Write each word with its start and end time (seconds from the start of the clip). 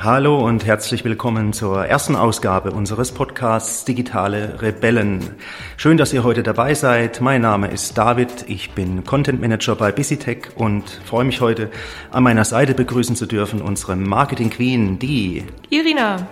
Hallo 0.00 0.44
und 0.44 0.66
herzlich 0.66 1.04
willkommen 1.04 1.52
zur 1.52 1.86
ersten 1.86 2.16
Ausgabe 2.16 2.72
unseres 2.72 3.12
Podcasts 3.12 3.84
Digitale 3.84 4.60
Rebellen. 4.60 5.36
Schön, 5.76 5.96
dass 5.96 6.12
ihr 6.12 6.24
heute 6.24 6.42
dabei 6.42 6.74
seid. 6.74 7.20
Mein 7.20 7.42
Name 7.42 7.68
ist 7.68 7.96
David, 7.96 8.46
ich 8.48 8.72
bin 8.72 9.04
Content 9.04 9.40
Manager 9.40 9.76
bei 9.76 9.92
BusyTech 9.92 10.56
und 10.56 10.90
freue 11.04 11.24
mich 11.24 11.40
heute 11.40 11.70
an 12.10 12.24
meiner 12.24 12.44
Seite 12.44 12.74
begrüßen 12.74 13.14
zu 13.14 13.26
dürfen 13.26 13.62
unsere 13.62 13.94
Marketing 13.94 14.50
Queen, 14.50 14.98
die 14.98 15.44
Irina. 15.70 16.26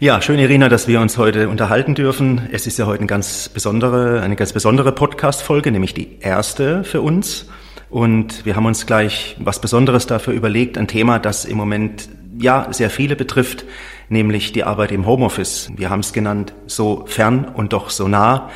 Ja, 0.00 0.22
schön, 0.22 0.38
Irina, 0.38 0.68
dass 0.68 0.86
wir 0.86 1.00
uns 1.00 1.18
heute 1.18 1.48
unterhalten 1.48 1.96
dürfen. 1.96 2.48
Es 2.52 2.68
ist 2.68 2.78
ja 2.78 2.86
heute 2.86 3.00
eine 3.00 3.08
ganz 3.08 3.48
besondere, 3.48 4.20
eine 4.20 4.36
ganz 4.36 4.52
besondere 4.52 4.92
Podcast-Folge, 4.92 5.72
nämlich 5.72 5.92
die 5.92 6.20
erste 6.20 6.84
für 6.84 7.00
uns. 7.00 7.48
Und 7.90 8.46
wir 8.46 8.54
haben 8.54 8.66
uns 8.66 8.86
gleich 8.86 9.34
was 9.40 9.60
Besonderes 9.60 10.06
dafür 10.06 10.34
überlegt, 10.34 10.78
ein 10.78 10.86
Thema, 10.86 11.18
das 11.18 11.44
im 11.44 11.56
Moment 11.56 12.08
ja 12.38 12.68
sehr 12.70 12.90
viele 12.90 13.16
betrifft, 13.16 13.64
nämlich 14.08 14.52
die 14.52 14.62
Arbeit 14.62 14.92
im 14.92 15.04
Homeoffice. 15.04 15.72
Wir 15.74 15.90
haben 15.90 15.98
es 15.98 16.12
genannt, 16.12 16.54
so 16.68 17.04
fern 17.06 17.46
und 17.52 17.72
doch 17.72 17.90
so 17.90 18.06
nah. 18.06 18.50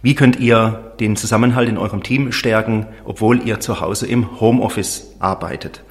Wie 0.00 0.14
könnt 0.14 0.40
ihr 0.40 0.94
den 1.00 1.16
Zusammenhalt 1.16 1.68
in 1.68 1.76
eurem 1.76 2.02
Team 2.02 2.32
stärken, 2.32 2.86
obwohl 3.04 3.46
ihr 3.46 3.60
zu 3.60 3.82
Hause 3.82 4.06
im 4.06 4.40
Homeoffice 4.40 5.16
arbeitet? 5.18 5.82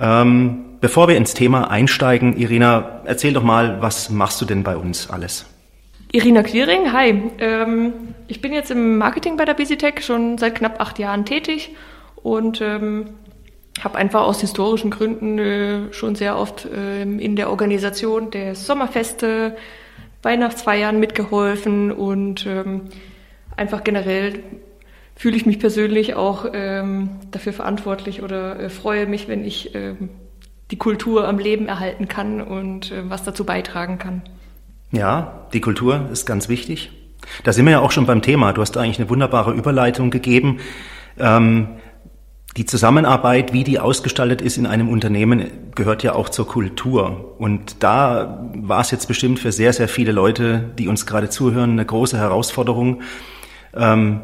Ähm, 0.00 0.64
bevor 0.80 1.08
wir 1.08 1.16
ins 1.16 1.34
Thema 1.34 1.70
einsteigen, 1.70 2.36
Irina, 2.36 3.02
erzähl 3.04 3.32
doch 3.32 3.42
mal, 3.42 3.80
was 3.80 4.10
machst 4.10 4.40
du 4.40 4.44
denn 4.44 4.62
bei 4.62 4.76
uns 4.76 5.10
alles? 5.10 5.46
Irina 6.12 6.42
Quiring, 6.42 6.92
hi. 6.92 7.22
Ähm, 7.38 7.92
ich 8.28 8.40
bin 8.40 8.52
jetzt 8.52 8.70
im 8.70 8.96
Marketing 8.98 9.36
bei 9.36 9.44
der 9.44 9.54
BusyTech 9.54 10.04
schon 10.04 10.38
seit 10.38 10.54
knapp 10.54 10.80
acht 10.80 10.98
Jahren 10.98 11.24
tätig 11.24 11.74
und 12.22 12.60
ähm, 12.60 13.10
habe 13.84 13.98
einfach 13.98 14.22
aus 14.22 14.40
historischen 14.40 14.90
Gründen 14.90 15.38
äh, 15.38 15.92
schon 15.92 16.14
sehr 16.14 16.38
oft 16.38 16.64
äh, 16.64 17.02
in 17.02 17.36
der 17.36 17.50
Organisation 17.50 18.30
der 18.30 18.54
Sommerfeste, 18.54 19.56
Weihnachtsfeiern 20.22 20.98
mitgeholfen 20.98 21.92
und 21.92 22.46
ähm, 22.46 22.86
einfach 23.56 23.84
generell 23.84 24.42
fühle 25.18 25.36
ich 25.36 25.44
mich 25.46 25.58
persönlich 25.58 26.14
auch 26.14 26.46
ähm, 26.52 27.10
dafür 27.32 27.52
verantwortlich 27.52 28.22
oder 28.22 28.60
äh, 28.60 28.70
freue 28.70 29.06
mich, 29.06 29.26
wenn 29.26 29.44
ich 29.44 29.74
ähm, 29.74 30.10
die 30.70 30.78
Kultur 30.78 31.26
am 31.26 31.38
Leben 31.38 31.66
erhalten 31.66 32.06
kann 32.06 32.40
und 32.40 32.92
äh, 32.92 33.10
was 33.10 33.24
dazu 33.24 33.44
beitragen 33.44 33.98
kann. 33.98 34.22
Ja, 34.92 35.48
die 35.52 35.60
Kultur 35.60 36.08
ist 36.12 36.24
ganz 36.24 36.48
wichtig. 36.48 36.92
Da 37.42 37.52
sind 37.52 37.66
wir 37.66 37.72
ja 37.72 37.80
auch 37.80 37.90
schon 37.90 38.06
beim 38.06 38.22
Thema. 38.22 38.52
Du 38.52 38.62
hast 38.62 38.76
eigentlich 38.76 39.00
eine 39.00 39.10
wunderbare 39.10 39.52
Überleitung 39.52 40.10
gegeben. 40.10 40.60
Ähm, 41.18 41.66
die 42.56 42.64
Zusammenarbeit, 42.64 43.52
wie 43.52 43.64
die 43.64 43.80
ausgestaltet 43.80 44.40
ist 44.40 44.56
in 44.56 44.66
einem 44.66 44.88
Unternehmen, 44.88 45.46
gehört 45.74 46.04
ja 46.04 46.14
auch 46.14 46.28
zur 46.28 46.46
Kultur. 46.46 47.34
Und 47.38 47.82
da 47.82 48.48
war 48.54 48.80
es 48.80 48.92
jetzt 48.92 49.08
bestimmt 49.08 49.40
für 49.40 49.50
sehr, 49.50 49.72
sehr 49.72 49.88
viele 49.88 50.12
Leute, 50.12 50.70
die 50.78 50.86
uns 50.86 51.06
gerade 51.06 51.28
zuhören, 51.28 51.72
eine 51.72 51.84
große 51.84 52.16
Herausforderung, 52.16 53.02
ähm, 53.74 54.20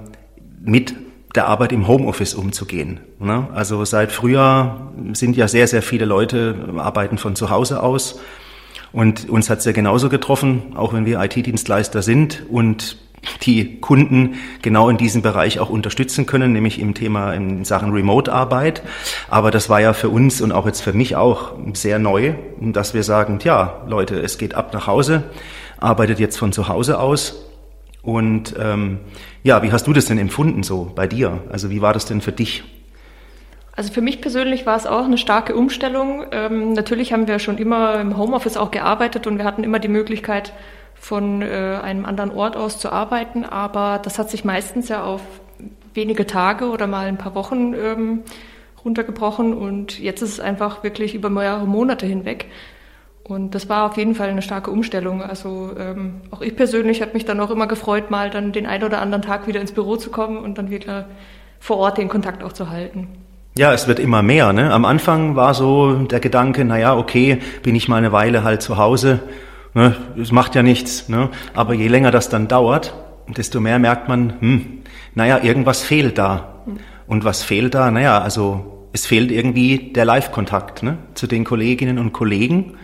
mit 0.64 0.94
der 1.34 1.48
Arbeit 1.48 1.72
im 1.72 1.88
Homeoffice 1.88 2.34
umzugehen. 2.34 3.00
Ne? 3.18 3.48
Also 3.52 3.84
seit 3.84 4.12
Frühjahr 4.12 4.92
sind 5.12 5.36
ja 5.36 5.48
sehr, 5.48 5.66
sehr 5.66 5.82
viele 5.82 6.04
Leute 6.04 6.54
arbeiten 6.76 7.18
von 7.18 7.34
zu 7.34 7.50
Hause 7.50 7.82
aus. 7.82 8.20
Und 8.92 9.28
uns 9.28 9.50
hat 9.50 9.58
es 9.58 9.64
ja 9.64 9.72
genauso 9.72 10.08
getroffen, 10.08 10.76
auch 10.76 10.92
wenn 10.92 11.04
wir 11.04 11.20
IT-Dienstleister 11.20 12.02
sind 12.02 12.44
und 12.48 12.98
die 13.42 13.80
Kunden 13.80 14.34
genau 14.62 14.88
in 14.88 14.98
diesem 14.98 15.22
Bereich 15.22 15.58
auch 15.58 15.70
unterstützen 15.70 16.26
können, 16.26 16.52
nämlich 16.52 16.78
im 16.78 16.94
Thema 16.94 17.32
in 17.32 17.64
Sachen 17.64 17.90
Remote-Arbeit. 17.90 18.82
Aber 19.28 19.50
das 19.50 19.68
war 19.68 19.80
ja 19.80 19.94
für 19.94 20.10
uns 20.10 20.40
und 20.40 20.52
auch 20.52 20.66
jetzt 20.66 20.82
für 20.82 20.92
mich 20.92 21.16
auch 21.16 21.52
sehr 21.72 21.98
neu, 21.98 22.34
dass 22.60 22.94
wir 22.94 23.02
sagen, 23.02 23.38
ja, 23.42 23.82
Leute, 23.88 24.20
es 24.20 24.38
geht 24.38 24.54
ab 24.54 24.72
nach 24.72 24.86
Hause, 24.86 25.24
arbeitet 25.78 26.20
jetzt 26.20 26.36
von 26.36 26.52
zu 26.52 26.68
Hause 26.68 27.00
aus 27.00 27.44
und 28.04 28.54
ähm, 28.58 28.98
ja, 29.42 29.62
wie 29.62 29.72
hast 29.72 29.86
du 29.86 29.92
das 29.92 30.06
denn 30.06 30.18
empfunden 30.18 30.62
so 30.62 30.92
bei 30.94 31.06
dir? 31.06 31.42
Also 31.50 31.70
wie 31.70 31.80
war 31.80 31.92
das 31.92 32.06
denn 32.06 32.20
für 32.20 32.32
dich? 32.32 32.64
Also 33.76 33.92
für 33.92 34.02
mich 34.02 34.20
persönlich 34.20 34.66
war 34.66 34.76
es 34.76 34.86
auch 34.86 35.04
eine 35.04 35.18
starke 35.18 35.56
Umstellung. 35.56 36.26
Ähm, 36.30 36.74
natürlich 36.74 37.12
haben 37.12 37.26
wir 37.26 37.38
schon 37.38 37.58
immer 37.58 38.00
im 38.00 38.16
Homeoffice 38.16 38.56
auch 38.56 38.70
gearbeitet 38.70 39.26
und 39.26 39.38
wir 39.38 39.44
hatten 39.44 39.64
immer 39.64 39.80
die 39.80 39.88
Möglichkeit, 39.88 40.52
von 40.94 41.42
äh, 41.42 41.78
einem 41.82 42.06
anderen 42.06 42.30
Ort 42.30 42.56
aus 42.56 42.78
zu 42.78 42.90
arbeiten, 42.90 43.44
aber 43.44 44.00
das 44.02 44.18
hat 44.18 44.30
sich 44.30 44.44
meistens 44.44 44.88
ja 44.88 45.04
auf 45.04 45.20
wenige 45.92 46.26
Tage 46.26 46.66
oder 46.70 46.86
mal 46.86 47.06
ein 47.06 47.18
paar 47.18 47.34
Wochen 47.34 47.74
ähm, 47.74 48.22
runtergebrochen 48.84 49.52
und 49.54 49.98
jetzt 49.98 50.22
ist 50.22 50.30
es 50.30 50.40
einfach 50.40 50.82
wirklich 50.82 51.14
über 51.14 51.28
mehrere 51.28 51.66
Monate 51.66 52.06
hinweg. 52.06 52.46
Und 53.26 53.54
das 53.54 53.70
war 53.70 53.86
auf 53.86 53.96
jeden 53.96 54.14
Fall 54.14 54.28
eine 54.28 54.42
starke 54.42 54.70
Umstellung. 54.70 55.22
Also 55.22 55.70
ähm, 55.78 56.20
auch 56.30 56.42
ich 56.42 56.54
persönlich 56.54 57.00
habe 57.00 57.14
mich 57.14 57.24
dann 57.24 57.40
auch 57.40 57.50
immer 57.50 57.66
gefreut, 57.66 58.10
mal 58.10 58.28
dann 58.28 58.52
den 58.52 58.66
einen 58.66 58.84
oder 58.84 59.00
anderen 59.00 59.22
Tag 59.22 59.46
wieder 59.46 59.62
ins 59.62 59.72
Büro 59.72 59.96
zu 59.96 60.10
kommen 60.10 60.36
und 60.36 60.58
dann 60.58 60.70
wieder 60.70 61.06
vor 61.58 61.78
Ort 61.78 61.96
den 61.96 62.10
Kontakt 62.10 62.44
auch 62.44 62.52
zu 62.52 62.68
halten. 62.68 63.08
Ja, 63.56 63.72
es 63.72 63.88
wird 63.88 63.98
immer 63.98 64.22
mehr. 64.22 64.52
Ne? 64.52 64.70
Am 64.70 64.84
Anfang 64.84 65.36
war 65.36 65.54
so 65.54 65.94
der 65.94 66.20
Gedanke, 66.20 66.66
na 66.66 66.78
ja, 66.78 66.94
okay, 66.94 67.38
bin 67.62 67.74
ich 67.74 67.88
mal 67.88 67.96
eine 67.96 68.12
Weile 68.12 68.44
halt 68.44 68.60
zu 68.60 68.76
Hause. 68.76 69.20
Ne? 69.72 69.96
Es 70.20 70.30
macht 70.30 70.54
ja 70.54 70.62
nichts. 70.62 71.08
Ne? 71.08 71.30
Aber 71.54 71.72
je 71.72 71.88
länger 71.88 72.10
das 72.10 72.28
dann 72.28 72.46
dauert, 72.46 72.94
desto 73.28 73.58
mehr 73.58 73.78
merkt 73.78 74.06
man, 74.06 74.34
hm, 74.40 74.82
naja, 75.14 75.38
irgendwas 75.42 75.82
fehlt 75.82 76.18
da. 76.18 76.62
Hm. 76.66 76.76
Und 77.06 77.24
was 77.24 77.42
fehlt 77.42 77.74
da? 77.74 77.90
Naja, 77.90 78.20
also 78.20 78.88
es 78.92 79.06
fehlt 79.06 79.30
irgendwie 79.30 79.92
der 79.94 80.04
Live-Kontakt 80.04 80.82
ne? 80.82 80.98
zu 81.14 81.26
den 81.26 81.44
Kolleginnen 81.44 81.98
und 81.98 82.12
Kollegen 82.12 82.74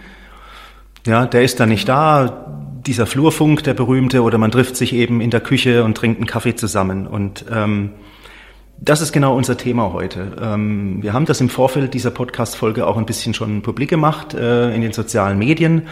ja, 1.07 1.27
der 1.27 1.43
ist 1.43 1.61
dann 1.61 1.69
nicht 1.69 1.89
da, 1.89 2.47
dieser 2.87 3.07
Flurfunk, 3.07 3.63
der 3.65 3.75
berühmte, 3.75 4.23
oder 4.23 4.39
man 4.39 4.51
trifft 4.51 4.77
sich 4.77 4.93
eben 4.93 5.21
in 5.21 5.31
der 5.31 5.41
Küche 5.41 5.85
und 5.85 5.97
trinkt 5.97 6.19
einen 6.19 6.27
Kaffee 6.27 6.55
zusammen. 6.55 7.07
Und 7.07 7.45
ähm, 7.51 7.91
das 8.79 9.01
ist 9.01 9.13
genau 9.13 9.37
unser 9.37 9.57
Thema 9.57 9.93
heute. 9.93 10.33
Ähm, 10.41 11.03
wir 11.03 11.13
haben 11.13 11.27
das 11.27 11.41
im 11.41 11.49
Vorfeld 11.49 11.93
dieser 11.93 12.11
Podcast-Folge 12.11 12.87
auch 12.87 12.97
ein 12.97 13.07
bisschen 13.07 13.35
schon 13.35 13.63
publik 13.63 13.91
gemacht 13.91 14.35
äh, 14.35 14.75
in 14.75 14.81
den 14.81 14.93
sozialen 14.93 15.39
Medien. 15.39 15.83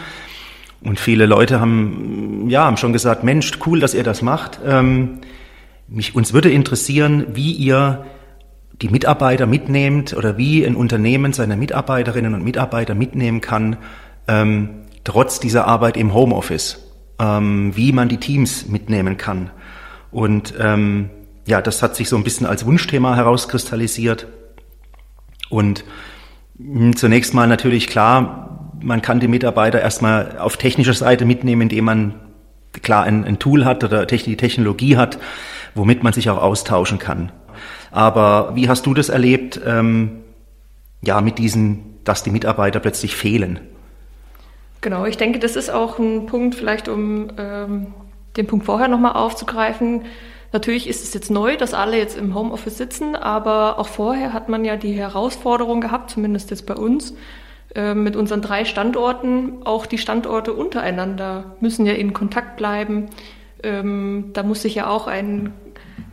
Und 0.81 0.99
viele 0.99 1.25
Leute 1.25 1.59
haben, 1.59 2.45
ja, 2.49 2.63
haben 2.63 2.77
schon 2.77 2.93
gesagt, 2.93 3.23
Mensch, 3.23 3.51
cool, 3.65 3.79
dass 3.79 3.93
ihr 3.93 4.03
das 4.03 4.21
macht. 4.21 4.59
Ähm, 4.65 5.19
mich, 5.87 6.15
uns 6.15 6.33
würde 6.33 6.49
interessieren, 6.49 7.27
wie 7.33 7.51
ihr 7.51 8.05
die 8.81 8.89
Mitarbeiter 8.89 9.45
mitnehmt 9.45 10.15
oder 10.15 10.37
wie 10.37 10.65
ein 10.65 10.75
Unternehmen 10.75 11.33
seine 11.33 11.57
Mitarbeiterinnen 11.57 12.33
und 12.33 12.43
Mitarbeiter 12.43 12.95
mitnehmen 12.95 13.41
kann, 13.41 13.77
ähm, 14.27 14.69
trotz 15.03 15.39
dieser 15.39 15.65
Arbeit 15.65 15.97
im 15.97 16.13
Homeoffice, 16.13 16.79
ähm, 17.19 17.75
wie 17.75 17.91
man 17.91 18.09
die 18.09 18.17
Teams 18.17 18.67
mitnehmen 18.67 19.17
kann. 19.17 19.51
Und 20.11 20.53
ähm, 20.59 21.09
ja, 21.45 21.61
das 21.61 21.81
hat 21.81 21.95
sich 21.95 22.09
so 22.09 22.15
ein 22.15 22.23
bisschen 22.23 22.47
als 22.47 22.65
Wunschthema 22.65 23.15
herauskristallisiert. 23.15 24.27
Und 25.49 25.83
hm, 26.57 26.95
zunächst 26.95 27.33
mal 27.33 27.47
natürlich 27.47 27.87
klar, 27.87 28.71
man 28.81 29.01
kann 29.01 29.19
die 29.19 29.27
Mitarbeiter 29.27 29.81
erstmal 29.81 30.37
auf 30.39 30.57
technischer 30.57 30.93
Seite 30.93 31.25
mitnehmen, 31.25 31.63
indem 31.63 31.85
man 31.85 32.15
klar 32.81 33.03
ein, 33.03 33.25
ein 33.25 33.39
Tool 33.39 33.65
hat 33.65 33.83
oder 33.83 34.05
die 34.05 34.37
Technologie 34.37 34.95
hat, 34.95 35.19
womit 35.75 36.03
man 36.03 36.13
sich 36.13 36.29
auch 36.29 36.41
austauschen 36.41 36.99
kann. 36.99 37.31
Aber 37.91 38.55
wie 38.55 38.69
hast 38.69 38.85
du 38.85 38.93
das 38.93 39.09
erlebt, 39.09 39.59
ähm, 39.65 40.19
ja, 41.01 41.21
mit 41.21 41.37
diesen, 41.39 41.99
dass 42.03 42.23
die 42.23 42.31
Mitarbeiter 42.31 42.79
plötzlich 42.79 43.15
fehlen? 43.15 43.59
Genau, 44.81 45.05
ich 45.05 45.17
denke, 45.17 45.39
das 45.39 45.55
ist 45.55 45.69
auch 45.69 45.99
ein 45.99 46.25
Punkt, 46.25 46.55
vielleicht 46.55 46.87
um 46.87 47.29
ähm, 47.37 47.87
den 48.37 48.47
Punkt 48.47 48.65
vorher 48.65 48.87
nochmal 48.87 49.13
aufzugreifen. 49.13 50.05
Natürlich 50.51 50.87
ist 50.87 51.03
es 51.03 51.13
jetzt 51.13 51.29
neu, 51.29 51.57
dass 51.57 51.73
alle 51.73 51.97
jetzt 51.97 52.17
im 52.17 52.33
Homeoffice 52.33 52.77
sitzen, 52.77 53.15
aber 53.15 53.77
auch 53.77 53.87
vorher 53.87 54.33
hat 54.33 54.49
man 54.49 54.65
ja 54.65 54.77
die 54.77 54.93
Herausforderung 54.93 55.81
gehabt, 55.81 56.09
zumindest 56.11 56.49
jetzt 56.49 56.65
bei 56.65 56.75
uns, 56.75 57.13
äh, 57.75 57.93
mit 57.93 58.15
unseren 58.15 58.41
drei 58.41 58.65
Standorten. 58.65 59.65
Auch 59.65 59.85
die 59.85 59.97
Standorte 59.97 60.53
untereinander 60.53 61.55
müssen 61.59 61.85
ja 61.85 61.93
in 61.93 62.13
Kontakt 62.13 62.55
bleiben. 62.55 63.09
Ähm, 63.61 64.31
da 64.33 64.43
muss 64.43 64.61
sich 64.61 64.75
ja 64.75 64.87
auch 64.87 65.07
ein 65.07 65.53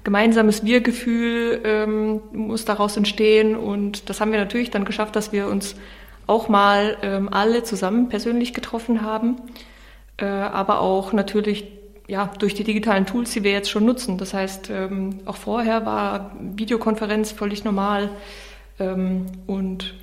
gemeinsames 0.05 0.65
Wir-Gefühl 0.65 1.61
ähm, 1.65 2.21
muss 2.33 2.65
daraus 2.65 2.97
entstehen 2.97 3.57
und 3.57 4.09
das 4.09 4.21
haben 4.21 4.31
wir 4.31 4.39
natürlich 4.39 4.71
dann 4.71 4.85
geschafft, 4.85 5.17
dass 5.17 5.33
wir 5.33 5.49
uns 5.49 5.75
auch 6.27 6.49
mal 6.49 6.97
ähm, 7.03 7.29
alle 7.33 7.63
zusammen 7.63 8.09
persönlich 8.09 8.55
getroffen 8.55 9.03
haben, 9.03 9.37
äh, 10.17 10.25
aber 10.25 10.81
auch 10.81 11.13
natürlich 11.13 11.65
ja, 12.09 12.31
durch 12.39 12.55
die 12.55 12.65
digitalen 12.65 13.07
Tools, 13.07 13.33
die 13.33 13.43
wir 13.43 13.53
jetzt 13.53 13.71
schon 13.71 13.85
nutzen. 13.85 14.17
Das 14.19 14.33
heißt, 14.33 14.71
ähm, 14.71 15.19
auch 15.25 15.37
vorher 15.37 15.85
war 15.87 16.37
Videokonferenz 16.41 17.33
völlig 17.33 17.65
normal. 17.65 18.11
Ähm, 18.79 19.27
und 19.47 19.95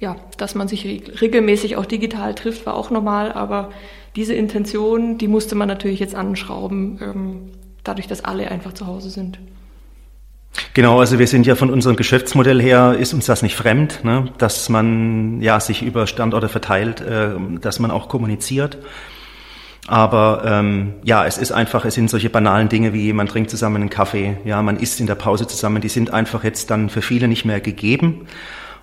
ja, 0.00 0.16
dass 0.36 0.54
man 0.54 0.68
sich 0.68 0.84
regelmäßig 1.20 1.76
auch 1.76 1.86
digital 1.86 2.34
trifft, 2.34 2.66
war 2.66 2.74
auch 2.74 2.90
normal, 2.90 3.32
aber 3.32 3.70
diese 4.16 4.34
Intention, 4.34 5.18
die 5.18 5.28
musste 5.28 5.54
man 5.54 5.68
natürlich 5.68 6.00
jetzt 6.00 6.14
anschrauben, 6.14 6.98
ähm, 7.00 7.50
dadurch, 7.84 8.08
dass 8.08 8.24
alle 8.24 8.50
einfach 8.50 8.72
zu 8.72 8.86
Hause 8.86 9.10
sind. 9.10 9.38
Genau, 10.74 10.98
also 10.98 11.20
wir 11.20 11.28
sind 11.28 11.46
ja 11.46 11.54
von 11.54 11.70
unserem 11.70 11.94
Geschäftsmodell 11.94 12.60
her, 12.60 12.96
ist 12.98 13.14
uns 13.14 13.26
das 13.26 13.42
nicht 13.42 13.54
fremd, 13.54 14.04
ne? 14.04 14.32
dass 14.38 14.68
man 14.68 15.40
ja 15.40 15.60
sich 15.60 15.82
über 15.82 16.08
Standorte 16.08 16.48
verteilt, 16.48 17.00
äh, 17.00 17.30
dass 17.60 17.78
man 17.78 17.92
auch 17.92 18.08
kommuniziert. 18.08 18.78
Aber 19.86 20.42
ähm, 20.44 20.94
ja, 21.04 21.26
es 21.26 21.38
ist 21.38 21.52
einfach, 21.52 21.84
es 21.84 21.94
sind 21.94 22.10
solche 22.10 22.28
banalen 22.28 22.68
Dinge 22.68 22.92
wie 22.92 23.12
man 23.12 23.28
trinkt 23.28 23.50
zusammen 23.50 23.76
einen 23.76 23.90
Kaffee, 23.90 24.36
ja, 24.44 24.62
man 24.62 24.76
isst 24.76 24.98
in 24.98 25.06
der 25.06 25.14
Pause 25.14 25.46
zusammen, 25.46 25.80
die 25.80 25.88
sind 25.88 26.12
einfach 26.12 26.42
jetzt 26.42 26.70
dann 26.70 26.88
für 26.88 27.02
viele 27.02 27.28
nicht 27.28 27.44
mehr 27.44 27.60
gegeben. 27.60 28.26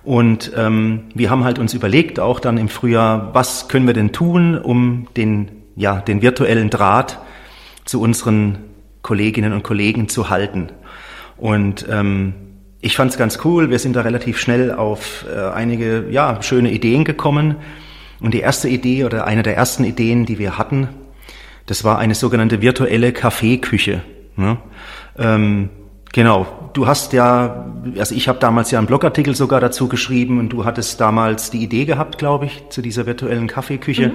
Und 0.02 0.52
ähm, 0.56 1.04
wir 1.14 1.28
haben 1.28 1.44
halt 1.44 1.58
uns 1.58 1.74
überlegt, 1.74 2.18
auch 2.18 2.40
dann 2.40 2.56
im 2.56 2.70
Frühjahr, 2.70 3.34
was 3.34 3.68
können 3.68 3.86
wir 3.86 3.94
denn 3.94 4.12
tun, 4.12 4.56
um 4.56 5.08
den, 5.16 5.50
ja, 5.76 6.00
den 6.00 6.22
virtuellen 6.22 6.70
Draht 6.70 7.18
zu 7.84 8.00
unseren 8.00 8.58
Kolleginnen 9.02 9.52
und 9.52 9.62
Kollegen 9.62 10.08
zu 10.08 10.30
halten. 10.30 10.70
Und 11.42 11.86
ähm, 11.90 12.34
ich 12.80 12.94
fand 12.94 13.10
es 13.10 13.18
ganz 13.18 13.40
cool. 13.44 13.68
Wir 13.68 13.80
sind 13.80 13.96
da 13.96 14.02
relativ 14.02 14.38
schnell 14.38 14.70
auf 14.70 15.26
äh, 15.28 15.40
einige 15.40 16.06
ja, 16.08 16.40
schöne 16.40 16.70
Ideen 16.70 17.04
gekommen. 17.04 17.56
Und 18.20 18.32
die 18.32 18.38
erste 18.38 18.68
Idee 18.68 19.04
oder 19.04 19.26
eine 19.26 19.42
der 19.42 19.56
ersten 19.56 19.82
Ideen, 19.82 20.24
die 20.24 20.38
wir 20.38 20.56
hatten, 20.56 20.86
das 21.66 21.82
war 21.82 21.98
eine 21.98 22.14
sogenannte 22.14 22.62
virtuelle 22.62 23.12
Kaffeeküche. 23.12 24.02
Ne? 24.36 24.58
Ähm, 25.18 25.70
genau, 26.12 26.70
du 26.74 26.86
hast 26.86 27.12
ja, 27.12 27.72
also 27.98 28.14
ich 28.14 28.28
habe 28.28 28.38
damals 28.38 28.70
ja 28.70 28.78
einen 28.78 28.86
Blogartikel 28.86 29.34
sogar 29.34 29.60
dazu 29.60 29.88
geschrieben 29.88 30.38
und 30.38 30.50
du 30.50 30.64
hattest 30.64 31.00
damals 31.00 31.50
die 31.50 31.64
Idee 31.64 31.86
gehabt, 31.86 32.18
glaube 32.18 32.46
ich, 32.46 32.68
zu 32.68 32.82
dieser 32.82 33.04
virtuellen 33.06 33.48
Kaffeeküche. 33.48 34.10
Mhm. 34.10 34.14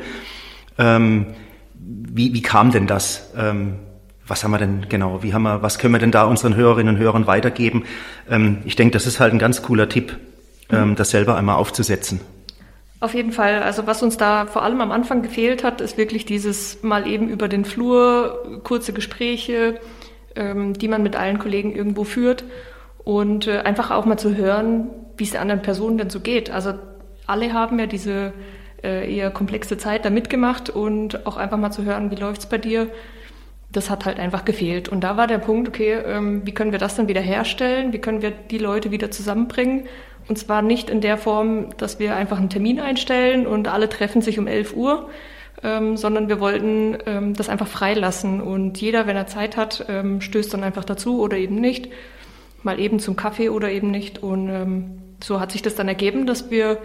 Ähm, 0.78 1.26
wie, 1.74 2.34
wie 2.34 2.42
kam 2.42 2.72
denn 2.72 2.88
das? 2.88 3.34
Ähm, 3.38 3.80
was 4.28 4.44
haben 4.44 4.52
wir 4.52 4.58
denn 4.58 4.88
genau? 4.90 5.24
Wie 5.24 5.34
haben 5.34 5.44
wir, 5.44 5.62
was 5.62 5.80
können 5.80 5.94
wir 5.94 6.00
denn 6.00 6.12
da 6.12 6.26
unseren 6.26 6.56
Hörerinnen 6.56 6.96
und 6.96 7.02
Hörern 7.02 7.28
weitergeben? 7.28 7.86
Ähm, 8.30 8.60
ich 8.66 8.76
denke, 8.76 8.94
das 8.94 9.08
ist 9.08 9.20
halt 9.20 9.34
ein 9.34 9.40
ganz 9.40 9.62
cooler 9.62 9.90
Tipp, 9.90 10.18
ähm, 10.72 10.90
mhm. 10.90 10.96
das 10.96 11.12
selber 11.12 11.38
einmal 11.38 11.56
aufzusetzen. 11.56 12.20
Auf 13.00 13.14
jeden 13.14 13.32
Fall. 13.32 13.62
Also 13.62 13.86
was 13.86 14.02
uns 14.02 14.18
da 14.18 14.48
vor 14.48 14.64
allem 14.64 14.82
am 14.82 14.92
Anfang 14.92 15.22
gefehlt 15.22 15.64
hat, 15.64 15.82
ist 15.82 15.98
wirklich 15.98 16.26
dieses 16.26 16.82
mal 16.82 17.08
eben 17.08 17.30
über 17.30 17.48
den 17.48 17.64
Flur 17.64 18.62
kurze 18.64 18.92
Gespräche, 18.92 19.80
ähm, 20.36 20.74
die 20.74 20.88
man 20.88 21.04
mit 21.04 21.16
allen 21.16 21.38
Kollegen 21.38 21.76
irgendwo 21.76 22.04
führt 22.04 22.44
und 23.04 23.48
äh, 23.48 23.60
einfach 23.60 23.92
auch 23.92 24.06
mal 24.06 24.18
zu 24.18 24.36
hören, 24.36 24.90
wie 25.16 25.24
es 25.24 25.32
der 25.32 25.42
anderen 25.42 25.62
Person 25.62 25.98
denn 25.98 26.10
so 26.10 26.20
geht. 26.20 26.50
Also 26.50 26.74
alle 27.28 27.54
haben 27.54 27.78
ja 27.78 27.86
diese 27.86 28.34
äh, 28.84 29.16
eher 29.16 29.30
komplexe 29.30 29.78
Zeit 29.78 30.04
da 30.04 30.10
mitgemacht 30.10 30.70
und 30.70 31.28
auch 31.28 31.38
einfach 31.38 31.58
mal 31.58 31.72
zu 31.72 31.84
hören, 31.84 32.10
wie 32.10 32.16
läuft's 32.16 32.48
bei 32.48 32.58
dir 32.58 32.90
das 33.72 33.90
hat 33.90 34.06
halt 34.06 34.20
einfach 34.20 34.46
gefehlt. 34.46 34.90
Und 34.90 35.02
da 35.02 35.18
war 35.18 35.28
der 35.28 35.40
Punkt, 35.40 35.68
okay, 35.68 35.94
ähm, 36.06 36.46
wie 36.46 36.54
können 36.54 36.72
wir 36.72 36.80
das 36.80 36.96
dann 36.96 37.08
wieder 37.08 37.22
herstellen? 37.22 37.94
Wie 37.94 38.00
können 38.00 38.22
wir 38.22 38.32
die 38.32 38.58
Leute 38.58 38.92
wieder 38.92 39.12
zusammenbringen? 39.12 39.86
Und 40.28 40.38
zwar 40.38 40.62
nicht 40.62 40.90
in 40.90 41.02
der 41.02 41.18
Form, 41.18 41.70
dass 41.78 42.00
wir 42.00 42.16
einfach 42.16 42.38
einen 42.38 42.50
Termin 42.50 42.80
einstellen 42.80 43.48
und 43.48 43.68
alle 43.68 43.90
treffen 43.90 44.22
sich 44.22 44.40
um 44.40 44.48
11 44.48 44.76
Uhr, 44.76 45.10
ähm, 45.64 45.98
sondern 45.98 46.28
wir 46.28 46.40
wollten 46.40 46.98
ähm, 47.06 47.34
das 47.34 47.50
einfach 47.50 47.68
freilassen. 47.68 48.42
Und 48.42 48.80
jeder, 48.80 49.08
wenn 49.08 49.16
er 49.16 49.28
Zeit 49.28 49.58
hat, 49.58 49.86
stößt 50.20 50.54
dann 50.54 50.64
einfach 50.64 50.86
dazu 50.86 51.22
oder 51.22 51.38
eben 51.38 51.56
nicht. 51.56 51.90
Mal 52.64 52.80
eben 52.80 53.00
zum 53.00 53.16
Kaffee 53.16 53.50
oder 53.50 53.70
eben 53.72 53.92
nicht. 53.92 54.22
Und 54.22 55.00
so 55.24 55.40
hat 55.40 55.52
sich 55.52 55.62
das 55.62 55.76
dann 55.76 55.88
ergeben, 55.88 56.26
dass 56.26 56.52
wir 56.52 56.80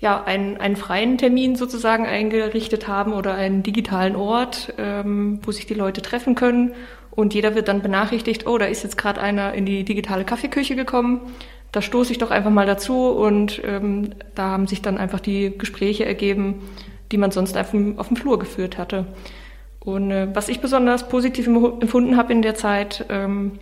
ja, 0.00 0.22
einen, 0.22 0.56
einen 0.58 0.76
freien 0.76 1.18
Termin 1.18 1.56
sozusagen 1.56 2.06
eingerichtet 2.06 2.86
haben 2.86 3.12
oder 3.12 3.34
einen 3.34 3.62
digitalen 3.62 4.14
Ort, 4.14 4.72
ähm, 4.78 5.40
wo 5.42 5.50
sich 5.50 5.66
die 5.66 5.74
Leute 5.74 6.02
treffen 6.02 6.34
können. 6.34 6.74
Und 7.10 7.34
jeder 7.34 7.56
wird 7.56 7.66
dann 7.66 7.82
benachrichtigt, 7.82 8.46
oh, 8.46 8.58
da 8.58 8.66
ist 8.66 8.84
jetzt 8.84 8.96
gerade 8.96 9.20
einer 9.20 9.54
in 9.54 9.66
die 9.66 9.84
digitale 9.84 10.24
Kaffeeküche 10.24 10.76
gekommen. 10.76 11.22
Da 11.72 11.82
stoße 11.82 12.12
ich 12.12 12.18
doch 12.18 12.30
einfach 12.30 12.50
mal 12.50 12.66
dazu 12.66 13.08
und 13.08 13.60
ähm, 13.64 14.10
da 14.34 14.50
haben 14.50 14.68
sich 14.68 14.82
dann 14.82 14.98
einfach 14.98 15.20
die 15.20 15.56
Gespräche 15.58 16.04
ergeben, 16.04 16.62
die 17.10 17.18
man 17.18 17.30
sonst 17.30 17.56
einfach 17.56 17.76
auf 17.96 18.08
dem 18.08 18.16
Flur 18.16 18.38
geführt 18.38 18.78
hatte. 18.78 19.06
Und 19.80 20.10
äh, 20.10 20.28
was 20.32 20.48
ich 20.48 20.60
besonders 20.60 21.08
positiv 21.08 21.46
empfunden 21.46 22.16
habe 22.16 22.32
in 22.32 22.42
der 22.42 22.54
Zeit, 22.54 23.04
ähm, 23.08 23.58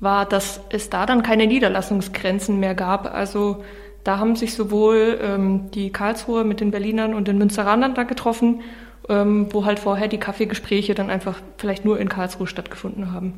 war, 0.00 0.26
dass 0.26 0.60
es 0.70 0.90
da 0.90 1.06
dann 1.06 1.22
keine 1.22 1.46
Niederlassungsgrenzen 1.46 2.60
mehr 2.60 2.74
gab. 2.74 3.12
Also 3.12 3.64
da 4.04 4.18
haben 4.18 4.36
sich 4.36 4.54
sowohl 4.54 5.18
ähm, 5.20 5.70
die 5.72 5.90
Karlsruhe 5.90 6.44
mit 6.44 6.60
den 6.60 6.70
Berlinern 6.70 7.14
und 7.14 7.28
den 7.28 7.38
Münsteranern 7.38 7.94
da 7.94 8.04
getroffen, 8.04 8.62
ähm, 9.08 9.48
wo 9.50 9.64
halt 9.64 9.78
vorher 9.78 10.08
die 10.08 10.18
Kaffeegespräche 10.18 10.94
dann 10.94 11.10
einfach 11.10 11.40
vielleicht 11.56 11.84
nur 11.84 11.98
in 11.98 12.08
Karlsruhe 12.08 12.46
stattgefunden 12.46 13.12
haben. 13.12 13.34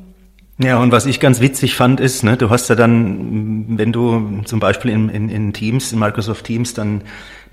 Ja, 0.63 0.79
und 0.79 0.91
was 0.91 1.07
ich 1.07 1.19
ganz 1.19 1.41
witzig 1.41 1.75
fand, 1.75 1.99
ist, 1.99 2.23
ne, 2.23 2.37
du 2.37 2.49
hast 2.49 2.69
ja 2.69 2.75
dann, 2.75 3.77
wenn 3.79 3.91
du 3.91 4.41
zum 4.45 4.59
Beispiel 4.59 4.91
in, 4.91 5.09
in, 5.09 5.29
in 5.29 5.53
Teams, 5.53 5.91
in 5.91 5.97
Microsoft 5.97 6.45
Teams, 6.45 6.73
dann 6.73 7.01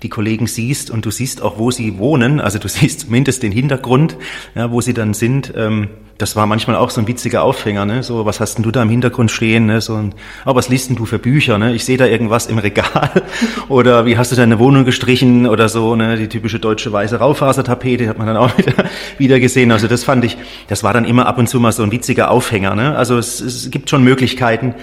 die 0.03 0.09
Kollegen 0.09 0.47
siehst 0.47 0.91
und 0.91 1.05
du 1.05 1.11
siehst 1.11 1.41
auch, 1.41 1.57
wo 1.57 1.71
sie 1.71 1.97
wohnen, 1.97 2.39
also 2.39 2.59
du 2.59 2.67
siehst 2.67 3.01
zumindest 3.01 3.41
den 3.41 3.51
Hintergrund, 3.51 4.17
ja, 4.53 4.71
wo 4.71 4.81
sie 4.81 4.93
dann 4.93 5.13
sind. 5.13 5.53
Ähm, 5.55 5.89
das 6.19 6.35
war 6.35 6.45
manchmal 6.47 6.75
auch 6.75 6.89
so 6.89 6.99
ein 6.99 7.07
witziger 7.07 7.43
Aufhänger, 7.43 7.85
ne? 7.85 8.03
So, 8.03 8.25
was 8.25 8.41
hast 8.41 8.55
denn 8.55 8.63
du 8.63 8.71
da 8.71 8.81
im 8.81 8.89
Hintergrund 8.89 9.31
stehen? 9.31 9.67
Ne? 9.67 9.79
So 9.79 9.95
ein, 9.95 10.13
oh, 10.45 10.53
was 10.53 10.67
liest 10.67 10.89
denn 10.89 10.97
du 10.97 11.05
für 11.05 11.17
Bücher? 11.17 11.57
Ne? 11.57 11.73
Ich 11.73 11.85
sehe 11.85 11.95
da 11.95 12.05
irgendwas 12.05 12.47
im 12.47 12.57
Regal. 12.57 13.23
oder 13.69 14.05
wie 14.05 14.17
hast 14.17 14.29
du 14.33 14.35
deine 14.35 14.59
Wohnung 14.59 14.83
gestrichen 14.83 15.47
oder 15.47 15.69
so, 15.69 15.95
ne? 15.95 16.17
Die 16.17 16.27
typische 16.27 16.59
deutsche 16.59 16.91
weiße 16.91 17.19
Raufasertapete 17.19 18.09
hat 18.09 18.17
man 18.17 18.27
dann 18.27 18.35
auch 18.35 18.57
wieder, 18.57 18.73
wieder 19.17 19.39
gesehen. 19.39 19.71
Also 19.71 19.87
das 19.87 20.03
fand 20.03 20.25
ich, 20.25 20.37
das 20.67 20.83
war 20.83 20.91
dann 20.91 21.05
immer 21.05 21.25
ab 21.25 21.37
und 21.37 21.47
zu 21.47 21.57
mal 21.61 21.71
so 21.71 21.83
ein 21.83 21.91
witziger 21.93 22.31
Aufhänger. 22.31 22.75
Ne? 22.75 22.97
Also 22.97 23.17
es, 23.17 23.39
es 23.39 23.71
gibt 23.71 23.89
schon 23.89 24.03
Möglichkeiten, 24.03 24.75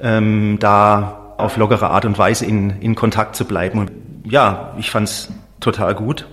ähm, 0.00 0.56
da 0.58 1.34
auf 1.36 1.58
lockere 1.58 1.90
Art 1.90 2.06
und 2.06 2.16
Weise 2.16 2.46
in, 2.46 2.80
in 2.80 2.94
Kontakt 2.94 3.36
zu 3.36 3.44
bleiben. 3.44 3.78
Und 3.78 3.92
ja, 4.24 4.74
ich 4.78 4.90
fand's 4.90 5.28
total 5.60 5.94
gut. 5.94 6.26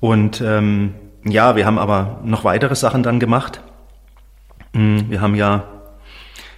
Und 0.00 0.42
ähm, 0.44 0.94
ja, 1.24 1.56
wir 1.56 1.66
haben 1.66 1.78
aber 1.78 2.20
noch 2.24 2.44
weitere 2.44 2.74
Sachen 2.74 3.02
dann 3.02 3.20
gemacht. 3.20 3.60
Hm, 4.74 5.10
wir 5.10 5.20
haben 5.20 5.34
ja, 5.34 5.64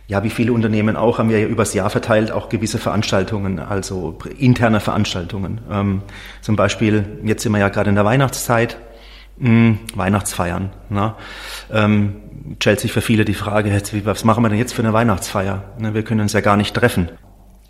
ja, 0.07 0.23
wie 0.23 0.31
viele 0.31 0.53
Unternehmen 0.53 0.97
auch, 0.97 1.19
haben 1.19 1.29
wir 1.29 1.39
ja 1.39 1.47
übers 1.47 1.75
Jahr 1.75 1.91
verteilt 1.91 2.31
auch 2.31 2.49
gewisse 2.49 2.79
Veranstaltungen, 2.79 3.59
also 3.59 4.19
interne 4.39 4.81
Veranstaltungen. 4.81 5.61
Ähm, 5.71 6.03
zum 6.41 6.57
Beispiel, 6.57 7.21
jetzt 7.25 7.43
sind 7.43 7.53
wir 7.53 7.59
ja 7.59 7.69
gerade 7.69 7.91
in 7.91 7.97
der 7.97 8.05
Weihnachtszeit, 8.05 8.79
mh, 9.39 9.49
hm, 9.49 9.79
Weihnachtsfeiern. 9.95 10.71
Ne? 10.89 11.15
Ähm, 11.73 12.17
stellt 12.61 12.81
sich 12.81 12.93
für 12.93 13.01
viele 13.01 13.25
die 13.25 13.35
Frage, 13.35 13.71
was 14.05 14.25
machen 14.25 14.43
wir 14.43 14.49
denn 14.49 14.59
jetzt 14.59 14.75
für 14.75 14.83
eine 14.83 14.93
Weihnachtsfeier? 14.93 15.63
Ne, 15.79 15.95
wir 15.95 16.03
können 16.03 16.21
uns 16.21 16.33
ja 16.33 16.41
gar 16.41 16.57
nicht 16.57 16.75
treffen. 16.75 17.09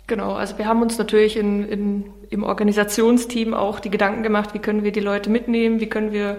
Genau, 0.07 0.33
also 0.33 0.57
wir 0.57 0.67
haben 0.67 0.81
uns 0.81 0.97
natürlich 0.97 1.35
in, 1.35 1.67
in, 1.67 2.05
im 2.29 2.43
Organisationsteam 2.43 3.53
auch 3.53 3.79
die 3.79 3.89
Gedanken 3.89 4.21
gemacht, 4.21 4.53
wie 4.53 4.59
können 4.59 4.83
wir 4.83 4.91
die 4.91 4.99
Leute 4.99 5.29
mitnehmen, 5.29 5.79
wie 5.79 5.87
können 5.87 6.11
wir 6.11 6.37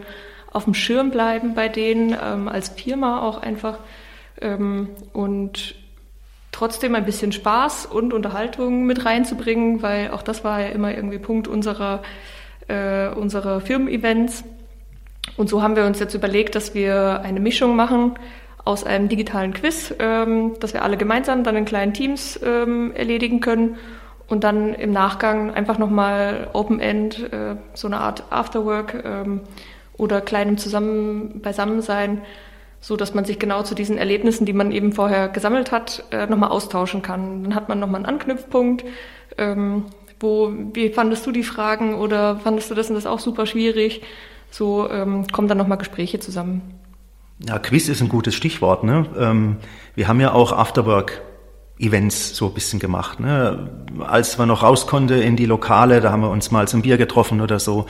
auf 0.56 0.64
dem 0.64 0.74
Schirm 0.74 1.10
bleiben 1.10 1.54
bei 1.54 1.68
denen, 1.68 2.16
ähm, 2.20 2.48
als 2.48 2.70
Firma 2.70 3.20
auch 3.20 3.42
einfach. 3.42 3.78
Ähm, 4.40 4.88
und 5.12 5.74
trotzdem 6.50 6.94
ein 6.94 7.04
bisschen 7.04 7.30
Spaß 7.30 7.84
und 7.84 8.14
Unterhaltung 8.14 8.86
mit 8.86 9.04
reinzubringen, 9.04 9.82
weil 9.82 10.10
auch 10.10 10.22
das 10.22 10.44
war 10.44 10.62
ja 10.62 10.68
immer 10.68 10.94
irgendwie 10.94 11.18
Punkt 11.18 11.46
unserer, 11.46 12.02
äh, 12.68 13.08
unserer 13.08 13.60
Firmen-Events. 13.60 14.44
Und 15.36 15.50
so 15.50 15.62
haben 15.62 15.76
wir 15.76 15.84
uns 15.84 16.00
jetzt 16.00 16.14
überlegt, 16.14 16.54
dass 16.54 16.74
wir 16.74 17.20
eine 17.20 17.40
Mischung 17.40 17.76
machen 17.76 18.14
aus 18.64 18.84
einem 18.84 19.10
digitalen 19.10 19.52
Quiz, 19.52 19.94
ähm, 19.98 20.54
dass 20.60 20.72
wir 20.72 20.82
alle 20.82 20.96
gemeinsam 20.96 21.44
dann 21.44 21.56
in 21.56 21.66
kleinen 21.66 21.92
Teams 21.92 22.40
ähm, 22.42 22.92
erledigen 22.94 23.40
können 23.40 23.76
und 24.26 24.42
dann 24.42 24.72
im 24.72 24.90
Nachgang 24.90 25.52
einfach 25.52 25.76
nochmal 25.76 26.48
Open 26.54 26.80
End, 26.80 27.30
äh, 27.30 27.56
so 27.74 27.88
eine 27.88 27.98
Art 27.98 28.24
Afterwork 28.30 29.04
ähm, 29.04 29.42
oder 29.96 30.20
kleinem 30.20 30.58
Zusammen 30.58 31.40
Beisammensein, 31.40 32.22
so 32.80 32.96
dass 32.96 33.14
man 33.14 33.24
sich 33.24 33.38
genau 33.38 33.62
zu 33.62 33.74
diesen 33.74 33.98
Erlebnissen, 33.98 34.46
die 34.46 34.52
man 34.52 34.70
eben 34.72 34.92
vorher 34.92 35.28
gesammelt 35.28 35.72
hat, 35.72 36.04
äh, 36.10 36.26
nochmal 36.26 36.50
austauschen 36.50 37.02
kann. 37.02 37.44
Dann 37.44 37.54
hat 37.54 37.68
man 37.68 37.78
nochmal 37.78 38.04
einen 38.04 38.06
Anknüpfpunkt. 38.06 38.84
Ähm, 39.38 39.84
wo, 40.20 40.52
wie 40.72 40.90
fandest 40.90 41.26
du 41.26 41.32
die 41.32 41.42
Fragen 41.42 41.94
oder 41.94 42.38
fandest 42.38 42.70
du 42.70 42.74
das 42.74 42.88
und 42.88 42.94
das 42.94 43.06
auch 43.06 43.18
super 43.18 43.46
schwierig? 43.46 44.02
So 44.50 44.88
ähm, 44.90 45.26
kommen 45.28 45.48
dann 45.48 45.58
nochmal 45.58 45.78
Gespräche 45.78 46.20
zusammen. 46.20 46.62
Ja, 47.46 47.58
Quiz 47.58 47.88
ist 47.88 48.00
ein 48.00 48.08
gutes 48.08 48.34
Stichwort. 48.34 48.84
Ne? 48.84 49.06
Ähm, 49.18 49.56
wir 49.94 50.08
haben 50.08 50.20
ja 50.20 50.32
auch 50.32 50.52
Afterwork 50.52 51.20
Events 51.78 52.34
so 52.34 52.46
ein 52.46 52.54
bisschen 52.54 52.78
gemacht. 52.78 53.20
Ne? 53.20 53.68
Als 54.06 54.38
man 54.38 54.48
noch 54.48 54.62
raus 54.62 54.86
konnte 54.86 55.14
in 55.16 55.36
die 55.36 55.44
Lokale, 55.44 56.00
da 56.00 56.10
haben 56.10 56.22
wir 56.22 56.30
uns 56.30 56.50
mal 56.50 56.66
zum 56.66 56.82
Bier 56.82 56.96
getroffen 56.96 57.40
oder 57.42 57.58
so. 57.58 57.86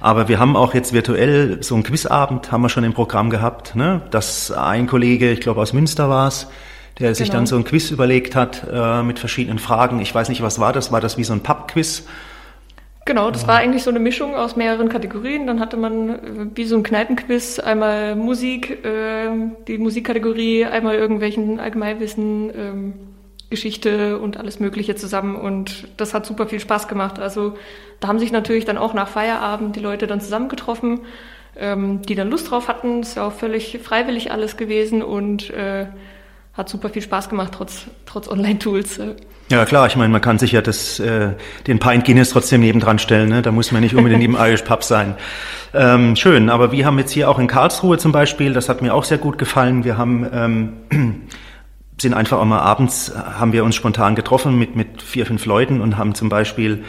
Aber 0.00 0.28
wir 0.28 0.38
haben 0.38 0.54
auch 0.54 0.74
jetzt 0.74 0.92
virtuell 0.92 1.62
so 1.62 1.74
einen 1.74 1.82
Quizabend, 1.82 2.52
haben 2.52 2.60
wir 2.62 2.68
schon 2.68 2.84
im 2.84 2.92
Programm 2.92 3.30
gehabt, 3.30 3.74
ne? 3.74 4.02
dass 4.10 4.50
ein 4.52 4.86
Kollege, 4.86 5.30
ich 5.32 5.40
glaube 5.40 5.62
aus 5.62 5.72
Münster 5.72 6.10
war 6.10 6.28
es, 6.28 6.46
der 6.98 7.14
sich 7.14 7.28
Genau. 7.28 7.38
dann 7.38 7.46
so 7.46 7.56
ein 7.56 7.64
Quiz 7.64 7.90
überlegt 7.90 8.36
hat 8.36 8.66
äh, 8.70 9.02
mit 9.02 9.18
verschiedenen 9.18 9.58
Fragen. 9.58 10.00
Ich 10.00 10.14
weiß 10.14 10.28
nicht, 10.28 10.42
was 10.42 10.58
war 10.58 10.74
das? 10.74 10.92
War 10.92 11.00
das 11.00 11.16
wie 11.16 11.24
so 11.24 11.32
ein 11.32 11.40
Pub-Quiz? 11.42 12.04
Genau, 13.04 13.30
das 13.32 13.48
war 13.48 13.56
eigentlich 13.56 13.82
so 13.82 13.90
eine 13.90 13.98
Mischung 13.98 14.36
aus 14.36 14.54
mehreren 14.54 14.88
Kategorien. 14.88 15.46
Dann 15.46 15.58
hatte 15.58 15.76
man 15.78 16.08
äh, 16.10 16.16
wie 16.54 16.64
so 16.64 16.76
ein 16.76 16.82
Kneipenquiz 16.82 17.58
einmal 17.58 18.14
Musik, 18.14 18.84
äh, 18.84 19.30
die 19.66 19.78
Musikkategorie, 19.78 20.66
einmal 20.66 20.96
irgendwelchen 20.96 21.58
Allgemeinwissen, 21.58 22.52
ähm, 22.54 22.92
Geschichte 23.52 24.18
und 24.18 24.36
alles 24.36 24.58
Mögliche 24.58 24.96
zusammen. 24.96 25.36
Und 25.36 25.86
das 25.96 26.14
hat 26.14 26.26
super 26.26 26.48
viel 26.48 26.58
Spaß 26.58 26.88
gemacht. 26.88 27.20
Also 27.20 27.54
da 28.00 28.08
haben 28.08 28.18
sich 28.18 28.32
natürlich 28.32 28.64
dann 28.64 28.78
auch 28.78 28.94
nach 28.94 29.06
Feierabend 29.06 29.76
die 29.76 29.80
Leute 29.80 30.08
dann 30.08 30.20
zusammengetroffen, 30.20 31.00
ähm, 31.54 32.02
die 32.02 32.16
dann 32.16 32.30
Lust 32.30 32.50
drauf 32.50 32.66
hatten. 32.66 33.02
Ist 33.02 33.16
ja 33.16 33.28
auch 33.28 33.32
völlig 33.32 33.78
freiwillig 33.82 34.32
alles 34.32 34.56
gewesen 34.56 35.02
und 35.02 35.50
äh, 35.50 35.86
hat 36.54 36.68
super 36.68 36.88
viel 36.88 37.02
Spaß 37.02 37.28
gemacht, 37.28 37.52
trotz, 37.54 37.86
trotz 38.06 38.26
Online-Tools. 38.28 39.00
Ja 39.50 39.64
klar, 39.66 39.86
ich 39.86 39.96
meine, 39.96 40.08
man 40.08 40.20
kann 40.20 40.38
sich 40.38 40.52
ja 40.52 40.62
das, 40.62 40.98
äh, 40.98 41.30
den 41.66 41.78
Pint 41.78 42.04
Guinness 42.04 42.30
trotzdem 42.30 42.62
nebendran 42.62 42.98
stellen, 42.98 43.28
ne? 43.28 43.42
da 43.42 43.52
muss 43.52 43.70
man 43.70 43.82
nicht 43.82 43.94
unbedingt 43.94 44.24
im 44.24 44.34
Irish 44.38 44.62
Pub 44.62 44.82
sein. 44.82 45.14
Ähm, 45.74 46.16
schön, 46.16 46.48
aber 46.48 46.72
wir 46.72 46.86
haben 46.86 46.98
jetzt 46.98 47.12
hier 47.12 47.28
auch 47.28 47.38
in 47.38 47.48
Karlsruhe 47.48 47.98
zum 47.98 48.12
Beispiel, 48.12 48.54
das 48.54 48.68
hat 48.68 48.80
mir 48.80 48.94
auch 48.94 49.04
sehr 49.04 49.18
gut 49.18 49.36
gefallen, 49.36 49.84
wir 49.84 49.98
haben 49.98 50.26
ähm, 50.32 51.22
sind 52.00 52.14
einfach 52.14 52.38
auch 52.38 52.44
mal 52.44 52.60
abends, 52.60 53.12
haben 53.14 53.52
wir 53.52 53.64
uns 53.64 53.74
spontan 53.74 54.14
getroffen 54.14 54.58
mit, 54.58 54.76
mit 54.76 55.02
vier, 55.02 55.26
fünf 55.26 55.46
Leuten 55.46 55.80
und 55.80 55.98
haben 55.98 56.14
zum 56.14 56.28
Beispiel 56.28 56.84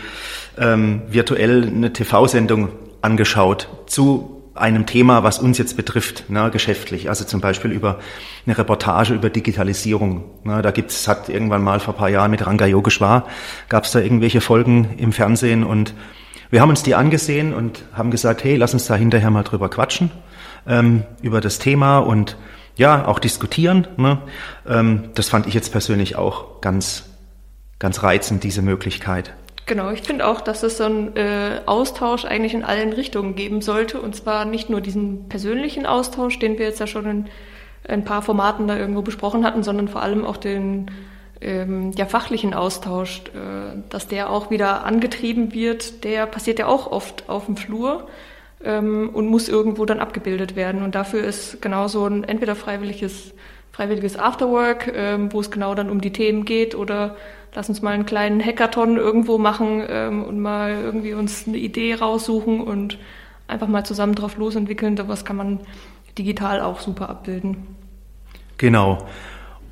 ähm, 0.58 1.04
virtuell 1.08 1.68
eine 1.68 1.94
TV-Sendung 1.94 2.70
angeschaut 3.02 3.68
zu 3.86 4.34
einem 4.56 4.86
Thema, 4.86 5.24
was 5.24 5.40
uns 5.40 5.58
jetzt 5.58 5.78
betrifft, 5.78 6.30
ne, 6.30 6.50
geschäftlich. 6.52 7.10
Also 7.10 7.26
zum 7.26 7.42
Beispiel 7.42 7.72
über 7.72 8.00
eine 8.46 8.58
Reportage 8.58 9.14
über 9.14 9.30
Digitalisierung. 9.30 10.26
Ne, 10.44 10.62
da 10.62 10.72
gibt's, 10.72 11.08
hat 11.08 11.28
irgendwann 11.30 11.64
mal 11.64 11.80
vor 11.80 11.96
paar 11.96 12.10
Jahren 12.10 12.32
mit 12.32 12.46
Ranga 12.46 12.66
Yogeshwar, 12.66 13.28
gab's 13.70 13.92
da 13.92 14.00
irgendwelche 14.00 14.42
Folgen 14.42 14.96
im 14.98 15.12
Fernsehen 15.12 15.64
und 15.64 15.94
wir 16.52 16.62
haben 16.62 16.70
uns 16.70 16.84
die 16.84 16.94
angesehen 16.94 17.52
und 17.52 17.84
haben 17.94 18.12
gesagt, 18.12 18.44
hey, 18.44 18.56
lass 18.58 18.74
uns 18.74 18.86
da 18.86 18.96
hinterher 18.96 19.32
mal 19.32 19.42
drüber 19.42 19.70
quatschen, 19.70 20.12
ähm, 20.68 21.04
über 21.24 21.42
das 21.42 21.58
Thema 21.58 21.98
und 21.98 22.38
ja, 22.75 23.08
auch 23.08 23.20
diskutieren. 23.20 23.88
Ne? 23.98 24.20
Ähm, 24.68 25.10
das 25.15 25.30
fand 25.30 25.48
ich 25.48 25.53
jetzt 25.53 25.72
persönlich 25.72 26.15
auch 26.15 26.62
ganz, 26.62 27.10
ganz 27.80 28.03
reizend, 28.03 28.44
diese 28.44 28.62
Möglichkeit. 28.62 29.34
Genau, 29.65 29.92
ich 29.92 30.01
finde 30.01 30.27
auch, 30.27 30.42
dass 30.42 30.63
es 30.63 30.77
so 30.77 30.84
einen 30.84 31.15
äh, 31.15 31.62
Austausch 31.65 32.25
eigentlich 32.25 32.53
in 32.53 32.63
allen 32.63 32.92
Richtungen 32.92 33.36
geben 33.36 33.62
sollte. 33.62 34.01
Und 34.01 34.15
zwar 34.15 34.46
nicht 34.46 34.70
nur 34.70 34.82
diesen 34.82 35.30
persönlichen 35.30 35.86
Austausch, 35.86 36.38
den 36.39 36.58
wir 36.58 36.65
jetzt 36.65 36.80
ja 36.80 36.88
schon 36.88 37.06
in 37.06 37.25
ein 37.88 38.03
paar 38.03 38.22
Formaten 38.22 38.68
da 38.68 38.77
irgendwo 38.77 39.01
besprochen 39.01 39.46
hatten, 39.46 39.63
sondern 39.63 39.88
vor 39.88 40.01
allem 40.01 40.25
auch 40.25 40.38
den 40.38 40.92
ähm, 41.39 41.92
ja, 41.92 42.06
fachlichen 42.06 42.53
Austausch, 42.53 43.22
äh, 43.34 43.77
dass 43.89 44.08
der 44.08 44.30
auch 44.30 44.50
wieder 44.50 44.84
angetrieben 44.86 45.53
wird. 45.53 46.03
Der 46.03 46.25
passiert 46.25 46.60
ja 46.60 46.68
auch 46.68 46.92
oft 46.92 47.30
auf 47.30 47.46
dem 47.46 47.56
Flur 47.56 48.08
ähm, 48.63 49.10
und 49.13 49.27
muss 49.27 49.50
irgendwo 49.50 49.86
dann 49.86 50.00
abgebildet 50.00 50.55
werden. 50.55 50.84
Und 50.84 50.96
dafür 50.96 51.24
ist 51.24 51.62
genau 51.62 51.88
so 51.88 52.05
ein 52.05 52.24
entweder 52.24 52.55
freiwilliges, 52.55 53.34
freiwilliges 53.72 54.17
Afterwork, 54.17 54.91
ähm, 54.96 55.32
wo 55.34 55.39
es 55.39 55.51
genau 55.51 55.75
dann 55.75 55.89
um 55.89 56.01
die 56.01 56.13
Themen 56.13 56.46
geht 56.46 56.75
oder 56.75 57.15
lass 57.53 57.70
uns 57.70 57.82
mal 57.82 57.93
einen 57.93 58.05
kleinen 58.05 58.43
Hackathon 58.43 58.98
irgendwo 58.98 59.38
machen 59.38 59.84
ähm, 59.88 60.24
und 60.24 60.39
mal 60.39 60.72
irgendwie 60.72 61.13
uns 61.13 61.48
eine 61.48 61.58
Idee 61.58 61.96
raussuchen 61.96 62.62
und 62.62 62.98
einfach 63.48 63.67
mal 63.67 63.86
zusammen 63.86 64.15
drauf 64.15 64.38
losentwickeln. 64.38 64.98
Was 65.08 65.25
kann 65.25 65.36
man 65.36 65.60
digital 66.17 66.62
auch 66.62 66.79
super 66.79 67.10
abbilden. 67.10 67.75
Genau. 68.58 69.08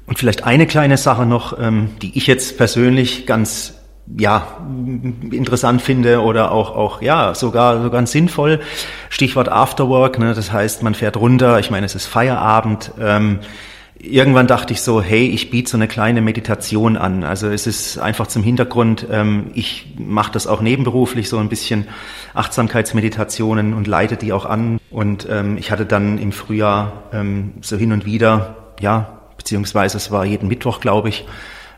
Und 0.07 0.19
vielleicht 0.19 0.43
eine 0.43 0.67
kleine 0.67 0.97
Sache 0.97 1.25
noch, 1.25 1.57
ähm, 1.59 1.91
die 2.01 2.17
ich 2.17 2.27
jetzt 2.27 2.57
persönlich 2.57 3.25
ganz 3.25 3.80
ja, 4.17 4.57
interessant 5.31 5.81
finde 5.81 6.21
oder 6.21 6.51
auch, 6.51 6.75
auch 6.75 7.01
ja, 7.01 7.33
sogar, 7.35 7.81
sogar 7.81 8.05
sinnvoll. 8.07 8.59
Stichwort 9.09 9.49
Afterwork, 9.49 10.19
ne, 10.19 10.33
das 10.33 10.51
heißt, 10.51 10.83
man 10.83 10.95
fährt 10.95 11.17
runter, 11.17 11.59
ich 11.59 11.71
meine, 11.71 11.85
es 11.85 11.95
ist 11.95 12.05
Feierabend. 12.05 12.91
Ähm, 12.99 13.39
irgendwann 14.03 14.47
dachte 14.47 14.73
ich 14.73 14.81
so, 14.81 15.01
hey, 15.01 15.27
ich 15.27 15.49
biete 15.49 15.71
so 15.71 15.77
eine 15.77 15.87
kleine 15.87 16.21
Meditation 16.21 16.97
an. 16.97 17.23
Also 17.23 17.47
es 17.49 17.67
ist 17.67 17.97
einfach 17.99 18.27
zum 18.27 18.43
Hintergrund, 18.43 19.05
ähm, 19.11 19.51
ich 19.53 19.93
mache 19.97 20.31
das 20.31 20.47
auch 20.47 20.61
nebenberuflich, 20.61 21.29
so 21.29 21.37
ein 21.37 21.49
bisschen 21.49 21.87
Achtsamkeitsmeditationen 22.33 23.73
und 23.73 23.87
leite 23.87 24.17
die 24.17 24.33
auch 24.33 24.45
an. 24.45 24.79
Und 24.89 25.27
ähm, 25.29 25.57
ich 25.57 25.71
hatte 25.71 25.85
dann 25.85 26.17
im 26.17 26.31
Frühjahr 26.31 27.03
ähm, 27.13 27.53
so 27.61 27.77
hin 27.77 27.91
und 27.91 28.05
wieder, 28.05 28.73
ja, 28.79 29.19
beziehungsweise 29.37 29.97
es 29.97 30.11
war 30.11 30.25
jeden 30.25 30.47
Mittwoch, 30.47 30.79
glaube 30.79 31.09
ich, 31.09 31.25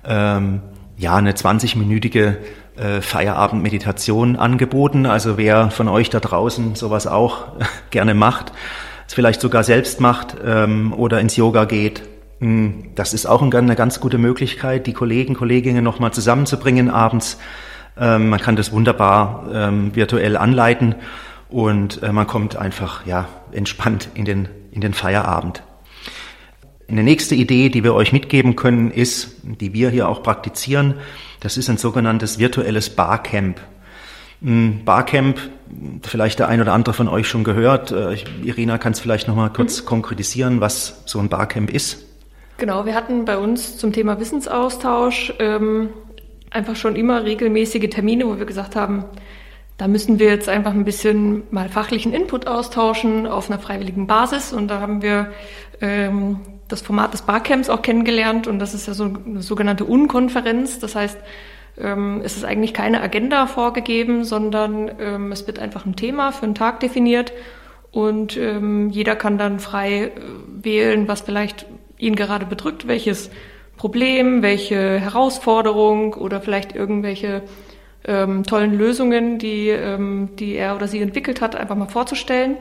ähm, 0.05 0.61
ja, 0.97 1.15
eine 1.15 1.33
20-minütige 1.33 2.35
äh, 2.75 3.01
Feierabendmeditation 3.01 4.35
angeboten. 4.35 5.05
Also 5.05 5.37
wer 5.37 5.71
von 5.71 5.87
euch 5.87 6.09
da 6.09 6.19
draußen 6.19 6.75
sowas 6.75 7.07
auch 7.07 7.53
gerne 7.89 8.13
macht, 8.13 8.51
es 9.07 9.13
vielleicht 9.13 9.41
sogar 9.41 9.63
selbst 9.63 9.99
macht 9.99 10.35
ähm, 10.43 10.93
oder 10.93 11.19
ins 11.19 11.35
Yoga 11.35 11.65
geht, 11.65 12.03
mh, 12.39 12.73
das 12.95 13.13
ist 13.13 13.25
auch 13.25 13.41
ein, 13.41 13.53
eine 13.53 13.75
ganz 13.75 13.99
gute 13.99 14.17
Möglichkeit, 14.17 14.87
die 14.87 14.93
Kollegen, 14.93 15.35
Kolleginnen 15.35 15.83
nochmal 15.83 16.13
zusammenzubringen 16.13 16.89
abends. 16.89 17.37
Ähm, 17.97 18.29
man 18.29 18.39
kann 18.39 18.55
das 18.55 18.71
wunderbar 18.71 19.45
ähm, 19.53 19.95
virtuell 19.95 20.37
anleiten 20.37 20.95
und 21.49 22.01
äh, 22.01 22.11
man 22.11 22.25
kommt 22.25 22.55
einfach 22.55 23.05
ja 23.05 23.27
entspannt 23.51 24.09
in 24.15 24.25
den 24.25 24.47
in 24.71 24.81
den 24.81 24.93
Feierabend. 24.93 25.61
Eine 26.93 27.01
nächste 27.01 27.33
Idee, 27.33 27.69
die 27.69 27.83
wir 27.83 27.95
euch 27.95 28.13
mitgeben 28.13 28.55
können, 28.55 28.91
ist, 28.91 29.37
die 29.41 29.73
wir 29.73 29.89
hier 29.89 30.07
auch 30.07 30.21
praktizieren, 30.21 30.93
das 31.39 31.57
ist 31.57 31.67
ein 31.67 31.77
sogenanntes 31.77 32.37
virtuelles 32.37 32.91
Barcamp. 32.91 33.59
Ein 34.43 34.85
Barcamp, 34.85 35.39
vielleicht 36.03 36.37
der 36.37 36.49
ein 36.49 36.61
oder 36.61 36.71
andere 36.71 36.93
von 36.93 37.07
euch 37.07 37.27
schon 37.27 37.43
gehört. 37.43 37.91
Äh, 37.91 38.17
Irina, 38.43 38.77
kannst 38.77 39.01
vielleicht 39.01 39.27
noch 39.27 39.35
mal 39.35 39.49
kurz 39.49 39.81
mhm. 39.81 39.85
konkretisieren, 39.87 40.61
was 40.61 41.01
so 41.07 41.17
ein 41.17 41.29
Barcamp 41.29 41.73
ist? 41.73 42.05
Genau, 42.57 42.85
wir 42.85 42.93
hatten 42.93 43.25
bei 43.25 43.39
uns 43.39 43.75
zum 43.79 43.91
Thema 43.91 44.19
Wissensaustausch 44.19 45.33
ähm, 45.39 45.89
einfach 46.51 46.75
schon 46.75 46.95
immer 46.95 47.23
regelmäßige 47.23 47.89
Termine, 47.89 48.27
wo 48.27 48.37
wir 48.37 48.45
gesagt 48.45 48.75
haben, 48.75 49.05
da 49.79 49.87
müssen 49.87 50.19
wir 50.19 50.27
jetzt 50.27 50.47
einfach 50.47 50.73
ein 50.73 50.85
bisschen 50.85 51.41
mal 51.49 51.69
fachlichen 51.69 52.13
Input 52.13 52.45
austauschen 52.45 53.25
auf 53.25 53.49
einer 53.49 53.57
freiwilligen 53.57 54.05
Basis. 54.05 54.53
Und 54.53 54.67
da 54.67 54.79
haben 54.79 55.01
wir 55.01 55.31
ähm, 55.81 56.39
das 56.67 56.81
Format 56.81 57.13
des 57.13 57.23
Barcamps 57.23 57.69
auch 57.69 57.81
kennengelernt 57.81 58.47
und 58.47 58.59
das 58.59 58.73
ist 58.73 58.87
ja 58.87 58.93
so 58.93 59.05
eine 59.25 59.41
sogenannte 59.41 59.85
Unkonferenz. 59.85 60.79
Das 60.79 60.95
heißt, 60.95 61.17
ähm, 61.77 62.21
es 62.23 62.37
ist 62.37 62.45
eigentlich 62.45 62.73
keine 62.73 63.01
Agenda 63.01 63.47
vorgegeben, 63.47 64.23
sondern 64.23 64.91
ähm, 64.99 65.31
es 65.31 65.47
wird 65.47 65.59
einfach 65.59 65.85
ein 65.85 65.95
Thema 65.95 66.31
für 66.31 66.43
einen 66.43 66.55
Tag 66.55 66.79
definiert 66.79 67.33
und 67.91 68.37
ähm, 68.37 68.89
jeder 68.89 69.15
kann 69.15 69.37
dann 69.37 69.59
frei 69.59 70.05
äh, 70.05 70.11
wählen, 70.47 71.07
was 71.07 71.21
vielleicht 71.21 71.65
ihn 71.97 72.15
gerade 72.15 72.45
bedrückt, 72.45 72.87
welches 72.87 73.29
Problem, 73.77 74.41
welche 74.41 74.99
Herausforderung 74.99 76.13
oder 76.13 76.41
vielleicht 76.41 76.75
irgendwelche 76.75 77.43
ähm, 78.05 78.43
tollen 78.43 78.77
Lösungen, 78.77 79.39
die, 79.39 79.69
ähm, 79.69 80.29
die 80.37 80.55
er 80.55 80.75
oder 80.75 80.87
sie 80.87 81.01
entwickelt 81.01 81.41
hat, 81.41 81.55
einfach 81.55 81.75
mal 81.75 81.87
vorzustellen. 81.87 82.57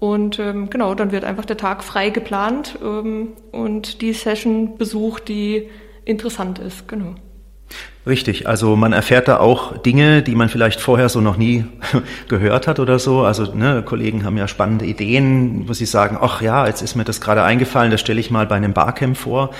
Und 0.00 0.38
ähm, 0.38 0.70
genau, 0.70 0.94
dann 0.94 1.12
wird 1.12 1.24
einfach 1.24 1.44
der 1.44 1.58
Tag 1.58 1.84
frei 1.84 2.08
geplant 2.08 2.78
ähm, 2.82 3.34
und 3.52 4.00
die 4.00 4.14
Session 4.14 4.78
besucht, 4.78 5.28
die 5.28 5.68
interessant 6.06 6.58
ist. 6.58 6.88
Genau. 6.88 7.14
Richtig, 8.06 8.48
also 8.48 8.76
man 8.76 8.94
erfährt 8.94 9.28
da 9.28 9.38
auch 9.38 9.76
Dinge, 9.76 10.22
die 10.22 10.34
man 10.34 10.48
vielleicht 10.48 10.80
vorher 10.80 11.10
so 11.10 11.20
noch 11.20 11.36
nie 11.36 11.66
gehört 12.28 12.66
hat 12.66 12.80
oder 12.80 12.98
so. 12.98 13.20
Also 13.20 13.54
ne, 13.54 13.82
Kollegen 13.84 14.24
haben 14.24 14.38
ja 14.38 14.48
spannende 14.48 14.86
Ideen, 14.86 15.68
wo 15.68 15.74
sie 15.74 15.84
sagen, 15.84 16.16
ach 16.18 16.40
ja, 16.40 16.66
jetzt 16.66 16.80
ist 16.80 16.96
mir 16.96 17.04
das 17.04 17.20
gerade 17.20 17.42
eingefallen, 17.42 17.90
das 17.90 18.00
stelle 18.00 18.18
ich 18.18 18.30
mal 18.30 18.46
bei 18.46 18.56
einem 18.56 18.72
Barcamp 18.72 19.18
vor. 19.18 19.50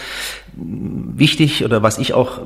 Wichtig 0.54 1.66
oder 1.66 1.82
was 1.82 1.98
ich 1.98 2.14
auch 2.14 2.40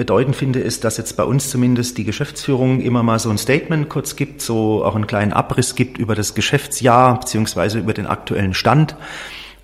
bedeutend 0.00 0.34
finde, 0.34 0.60
ist, 0.60 0.84
dass 0.84 0.96
jetzt 0.96 1.18
bei 1.18 1.24
uns 1.24 1.50
zumindest 1.50 1.98
die 1.98 2.04
Geschäftsführung 2.04 2.80
immer 2.80 3.02
mal 3.02 3.18
so 3.18 3.28
ein 3.28 3.36
Statement 3.36 3.90
kurz 3.90 4.16
gibt, 4.16 4.40
so 4.40 4.82
auch 4.82 4.94
einen 4.94 5.06
kleinen 5.06 5.34
Abriss 5.34 5.74
gibt 5.74 5.98
über 5.98 6.14
das 6.14 6.34
Geschäftsjahr 6.34 7.20
beziehungsweise 7.20 7.80
über 7.80 7.92
den 7.92 8.06
aktuellen 8.06 8.54
Stand, 8.54 8.96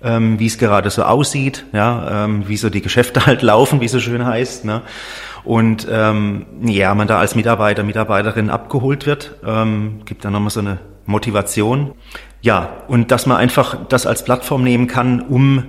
ähm, 0.03 0.37
wie 0.37 0.45
es 0.45 0.59
gerade 0.59 0.91
so 0.91 1.01
aussieht, 1.01 1.65
ja, 1.73 2.25
ähm, 2.25 2.47
wie 2.47 2.55
so 2.55 2.69
die 2.69 2.83
Geschäfte 2.83 3.25
halt 3.25 3.41
laufen, 3.41 3.81
wie 3.81 3.87
so 3.87 3.99
schön 3.99 4.23
heißt, 4.23 4.63
ne? 4.63 4.83
Und 5.43 5.87
ähm, 5.89 6.45
ja, 6.61 6.93
man 6.93 7.07
da 7.07 7.17
als 7.17 7.33
Mitarbeiter, 7.33 7.81
Mitarbeiterin 7.81 8.51
abgeholt 8.51 9.07
wird, 9.07 9.37
ähm, 9.43 10.01
gibt 10.05 10.23
dann 10.23 10.33
nochmal 10.33 10.51
so 10.51 10.59
eine 10.59 10.77
Motivation. 11.07 11.95
Ja, 12.41 12.83
und 12.87 13.09
dass 13.09 13.25
man 13.25 13.37
einfach 13.37 13.87
das 13.89 14.05
als 14.05 14.23
Plattform 14.23 14.63
nehmen 14.63 14.85
kann, 14.85 15.19
um 15.21 15.63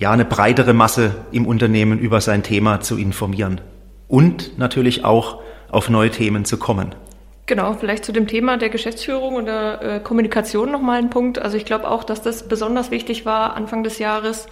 ja, 0.00 0.12
eine 0.12 0.24
breitere 0.24 0.72
Masse 0.72 1.14
im 1.30 1.46
Unternehmen 1.46 1.98
über 1.98 2.22
sein 2.22 2.42
Thema 2.42 2.80
zu 2.80 2.96
informieren 2.96 3.60
und 4.08 4.58
natürlich 4.58 5.04
auch 5.04 5.42
auf 5.70 5.90
neue 5.90 6.10
Themen 6.10 6.46
zu 6.46 6.58
kommen. 6.58 6.94
Genau, 7.44 7.74
vielleicht 7.74 8.06
zu 8.06 8.12
dem 8.12 8.26
Thema 8.26 8.56
der 8.56 8.70
Geschäftsführung 8.70 9.34
und 9.34 9.44
der 9.44 9.82
äh, 9.82 10.00
Kommunikation 10.00 10.72
nochmal 10.72 10.98
ein 10.98 11.10
Punkt. 11.10 11.38
Also 11.38 11.58
ich 11.58 11.66
glaube 11.66 11.90
auch, 11.90 12.02
dass 12.02 12.22
das 12.22 12.48
besonders 12.48 12.90
wichtig 12.90 13.26
war 13.26 13.54
Anfang 13.54 13.84
des 13.84 13.98
Jahres, 13.98 14.46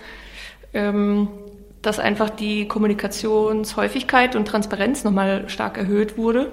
ähm, 0.75 1.29
dass 1.81 1.99
einfach 1.99 2.29
die 2.29 2.69
Kommunikationshäufigkeit 2.69 4.37
und 4.37 4.47
Transparenz 4.47 5.03
nochmal 5.03 5.49
stark 5.49 5.79
erhöht 5.79 6.19
wurde. 6.19 6.53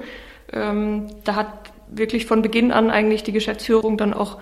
Ähm, 0.54 1.08
da 1.26 1.36
hat 1.36 1.50
wirklich 1.90 2.28
von 2.28 2.42
Beginn 2.42 2.72
an 2.72 2.90
eigentlich 2.90 3.24
die 3.24 3.34
Geschäftsführung 3.34 3.98
dann 3.98 4.14
auch 4.14 4.38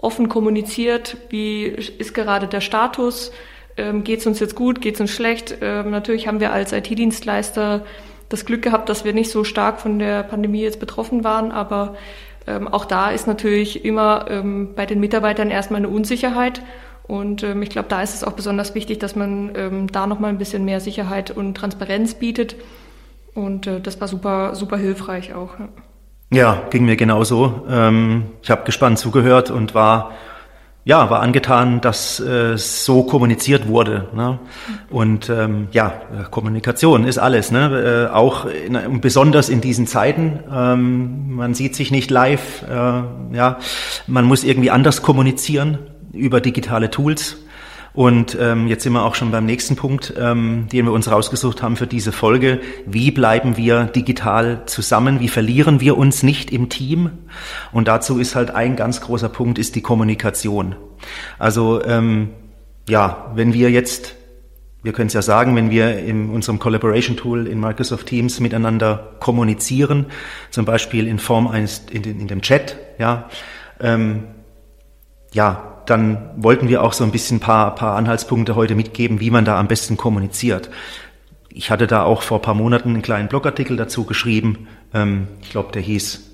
offen 0.00 0.30
kommuniziert, 0.30 1.18
wie 1.28 1.64
ist 1.64 2.14
gerade 2.14 2.46
der 2.46 2.60
Status, 2.62 3.32
ähm, 3.78 4.04
geht 4.04 4.20
es 4.20 4.26
uns 4.26 4.40
jetzt 4.40 4.54
gut, 4.54 4.80
geht 4.80 4.94
es 4.94 5.00
uns 5.00 5.10
schlecht. 5.10 5.56
Ähm, 5.60 5.90
natürlich 5.90 6.28
haben 6.28 6.40
wir 6.40 6.52
als 6.52 6.72
IT-Dienstleister 6.72 7.84
das 8.28 8.44
Glück 8.44 8.62
gehabt, 8.62 8.88
dass 8.88 9.04
wir 9.04 9.14
nicht 9.14 9.30
so 9.30 9.44
stark 9.44 9.80
von 9.80 9.98
der 9.98 10.22
Pandemie 10.22 10.62
jetzt 10.62 10.80
betroffen 10.80 11.24
waren, 11.24 11.50
aber 11.50 11.96
ähm, 12.46 12.68
auch 12.68 12.84
da 12.84 13.10
ist 13.10 13.26
natürlich 13.26 13.84
immer 13.84 14.26
ähm, 14.28 14.70
bei 14.74 14.86
den 14.86 15.00
Mitarbeitern 15.00 15.50
erstmal 15.50 15.78
eine 15.78 15.88
Unsicherheit. 15.88 16.62
Und 17.06 17.42
ähm, 17.42 17.62
ich 17.62 17.70
glaube, 17.70 17.88
da 17.88 18.02
ist 18.02 18.14
es 18.14 18.24
auch 18.24 18.32
besonders 18.32 18.74
wichtig, 18.74 18.98
dass 18.98 19.16
man 19.16 19.52
ähm, 19.54 19.86
da 19.90 20.06
nochmal 20.06 20.30
ein 20.30 20.38
bisschen 20.38 20.64
mehr 20.64 20.80
Sicherheit 20.80 21.30
und 21.30 21.54
Transparenz 21.56 22.14
bietet. 22.14 22.56
Und 23.34 23.66
äh, 23.66 23.80
das 23.80 24.00
war 24.00 24.08
super, 24.08 24.54
super 24.54 24.76
hilfreich 24.76 25.34
auch. 25.34 25.54
Ja, 26.30 26.62
ging 26.70 26.84
mir 26.84 26.96
genauso. 26.96 27.66
Ähm, 27.68 28.24
ich 28.42 28.50
habe 28.50 28.64
gespannt 28.64 28.98
zugehört 28.98 29.50
und 29.50 29.74
war 29.74 30.12
ja, 30.88 31.10
war 31.10 31.20
angetan, 31.20 31.82
dass 31.82 32.18
äh, 32.18 32.56
so 32.56 33.02
kommuniziert 33.02 33.68
wurde. 33.68 34.08
Ne? 34.14 34.38
Und 34.88 35.28
ähm, 35.28 35.68
ja, 35.70 35.92
Kommunikation 36.30 37.04
ist 37.04 37.18
alles, 37.18 37.50
ne? 37.50 38.08
äh, 38.08 38.14
auch 38.14 38.46
in, 38.46 38.98
besonders 39.02 39.50
in 39.50 39.60
diesen 39.60 39.86
Zeiten. 39.86 40.40
Ähm, 40.50 41.34
man 41.34 41.52
sieht 41.52 41.76
sich 41.76 41.90
nicht 41.90 42.10
live, 42.10 42.62
äh, 42.62 42.72
ja, 43.36 43.58
man 44.06 44.24
muss 44.24 44.44
irgendwie 44.44 44.70
anders 44.70 45.02
kommunizieren 45.02 45.76
über 46.14 46.40
digitale 46.40 46.88
Tools. 46.90 47.36
Und 47.98 48.38
ähm, 48.40 48.68
jetzt 48.68 48.84
sind 48.84 48.92
wir 48.92 49.04
auch 49.04 49.16
schon 49.16 49.32
beim 49.32 49.44
nächsten 49.44 49.74
Punkt, 49.74 50.14
ähm, 50.16 50.68
den 50.70 50.84
wir 50.84 50.92
uns 50.92 51.10
rausgesucht 51.10 51.64
haben 51.64 51.74
für 51.74 51.88
diese 51.88 52.12
Folge. 52.12 52.60
Wie 52.86 53.10
bleiben 53.10 53.56
wir 53.56 53.86
digital 53.86 54.62
zusammen? 54.66 55.18
Wie 55.18 55.26
verlieren 55.26 55.80
wir 55.80 55.98
uns 55.98 56.22
nicht 56.22 56.52
im 56.52 56.68
Team? 56.68 57.10
Und 57.72 57.88
dazu 57.88 58.20
ist 58.20 58.36
halt 58.36 58.52
ein 58.52 58.76
ganz 58.76 59.00
großer 59.00 59.28
Punkt, 59.28 59.58
ist 59.58 59.74
die 59.74 59.80
Kommunikation. 59.80 60.76
Also 61.40 61.84
ähm, 61.84 62.28
ja, 62.88 63.32
wenn 63.34 63.52
wir 63.52 63.72
jetzt, 63.72 64.14
wir 64.84 64.92
können 64.92 65.08
es 65.08 65.14
ja 65.14 65.22
sagen, 65.22 65.56
wenn 65.56 65.72
wir 65.72 65.98
in 65.98 66.30
unserem 66.30 66.60
Collaboration 66.60 67.16
Tool 67.16 67.48
in 67.48 67.58
Microsoft 67.58 68.06
Teams 68.06 68.38
miteinander 68.38 69.16
kommunizieren, 69.18 70.06
zum 70.52 70.64
Beispiel 70.64 71.08
in 71.08 71.18
Form 71.18 71.48
eines, 71.48 71.82
in, 71.90 72.04
in 72.04 72.28
dem 72.28 72.42
Chat, 72.42 72.76
ja, 73.00 73.28
ähm, 73.80 74.22
ja, 75.32 75.82
dann 75.86 76.30
wollten 76.36 76.68
wir 76.68 76.82
auch 76.82 76.92
so 76.92 77.04
ein 77.04 77.10
bisschen 77.10 77.38
ein 77.38 77.40
paar, 77.40 77.74
paar 77.74 77.96
Anhaltspunkte 77.96 78.54
heute 78.54 78.74
mitgeben, 78.74 79.20
wie 79.20 79.30
man 79.30 79.44
da 79.44 79.58
am 79.58 79.68
besten 79.68 79.96
kommuniziert. 79.96 80.70
Ich 81.48 81.70
hatte 81.70 81.86
da 81.86 82.04
auch 82.04 82.22
vor 82.22 82.38
ein 82.38 82.42
paar 82.42 82.54
Monaten 82.54 82.90
einen 82.90 83.02
kleinen 83.02 83.28
Blogartikel 83.28 83.76
dazu 83.76 84.04
geschrieben. 84.04 84.68
Ähm, 84.92 85.28
ich 85.42 85.50
glaube, 85.50 85.72
der 85.72 85.82
hieß, 85.82 86.30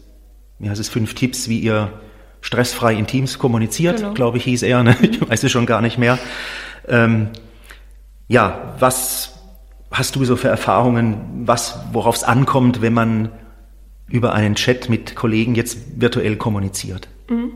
wie 0.59 0.69
heißt 0.69 0.81
es, 0.81 0.89
fünf 0.89 1.15
Tipps, 1.15 1.49
wie 1.49 1.61
ihr 1.61 1.93
stressfrei 2.41 2.95
in 2.95 3.07
Teams 3.07 3.39
kommuniziert, 3.39 3.99
genau. 3.99 4.13
glaube 4.13 4.39
ich, 4.39 4.45
hieß 4.45 4.63
er. 4.65 4.83
Ne? 4.83 4.97
Ich 5.03 5.29
weiß 5.29 5.45
es 5.45 5.53
schon 5.53 5.67
gar 5.67 5.81
nicht 5.81 5.99
mehr. 5.99 6.19
Ähm, 6.89 7.29
ja, 8.29 8.75
was 8.79 9.35
hast 9.91 10.17
du 10.17 10.25
so 10.25 10.37
für 10.37 10.49
Erfahrungen, 10.49 11.45
was, 11.47 11.79
worauf 11.93 12.17
es 12.17 12.25
ankommt, 12.25 12.83
wenn 12.83 12.93
man 12.93 13.31
über 14.09 14.35
einen 14.35 14.57
Chat 14.57 14.89
mit 14.89 15.15
Kollegen 15.15 15.55
jetzt 15.55 16.01
virtuell 16.01 16.37
kommuniziert? 16.37 17.09
Mhm. 17.29 17.53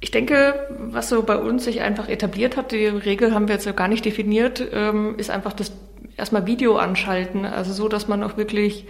Ich 0.00 0.10
denke, 0.10 0.68
was 0.78 1.08
so 1.08 1.22
bei 1.22 1.36
uns 1.36 1.64
sich 1.64 1.80
einfach 1.80 2.08
etabliert 2.08 2.56
hat, 2.56 2.72
die 2.72 2.86
Regel 2.86 3.34
haben 3.34 3.48
wir 3.48 3.56
jetzt 3.56 3.76
gar 3.76 3.88
nicht 3.88 4.04
definiert, 4.04 4.64
ähm, 4.72 5.16
ist 5.18 5.30
einfach 5.30 5.52
das 5.52 5.72
erstmal 6.16 6.46
Video 6.46 6.76
anschalten. 6.76 7.44
Also 7.44 7.72
so, 7.72 7.88
dass 7.88 8.06
man 8.06 8.22
auch 8.22 8.36
wirklich 8.36 8.86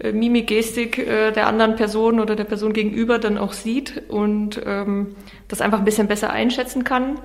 äh, 0.00 0.12
Mimik, 0.12 0.48
Gestik 0.48 0.98
äh, 0.98 1.30
der 1.30 1.46
anderen 1.46 1.76
Person 1.76 2.18
oder 2.18 2.34
der 2.34 2.44
Person 2.44 2.72
gegenüber 2.72 3.18
dann 3.18 3.38
auch 3.38 3.52
sieht 3.52 4.02
und 4.08 4.60
ähm, 4.64 5.14
das 5.46 5.60
einfach 5.60 5.78
ein 5.78 5.84
bisschen 5.84 6.08
besser 6.08 6.30
einschätzen 6.30 6.82
kann. 6.84 7.20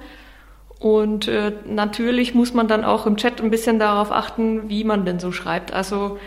Und 0.79 1.27
äh, 1.27 1.53
natürlich 1.65 2.35
muss 2.35 2.53
man 2.53 2.67
dann 2.67 2.83
auch 2.83 3.07
im 3.07 3.15
Chat 3.15 3.41
ein 3.41 3.51
bisschen 3.51 3.79
darauf 3.79 4.11
achten, 4.11 4.69
wie 4.69 4.83
man 4.83 5.05
denn 5.05 5.19
so 5.19 5.31
schreibt. 5.31 5.71
Also 5.71 6.19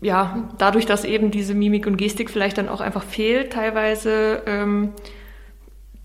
ja, 0.00 0.48
dadurch, 0.58 0.86
dass 0.86 1.04
eben 1.04 1.30
diese 1.30 1.54
Mimik 1.54 1.86
und 1.86 1.96
Gestik 1.96 2.30
vielleicht 2.30 2.58
dann 2.58 2.68
auch 2.68 2.80
einfach 2.80 3.02
fehlt, 3.02 3.52
teilweise 3.52 4.42
ähm, 4.46 4.92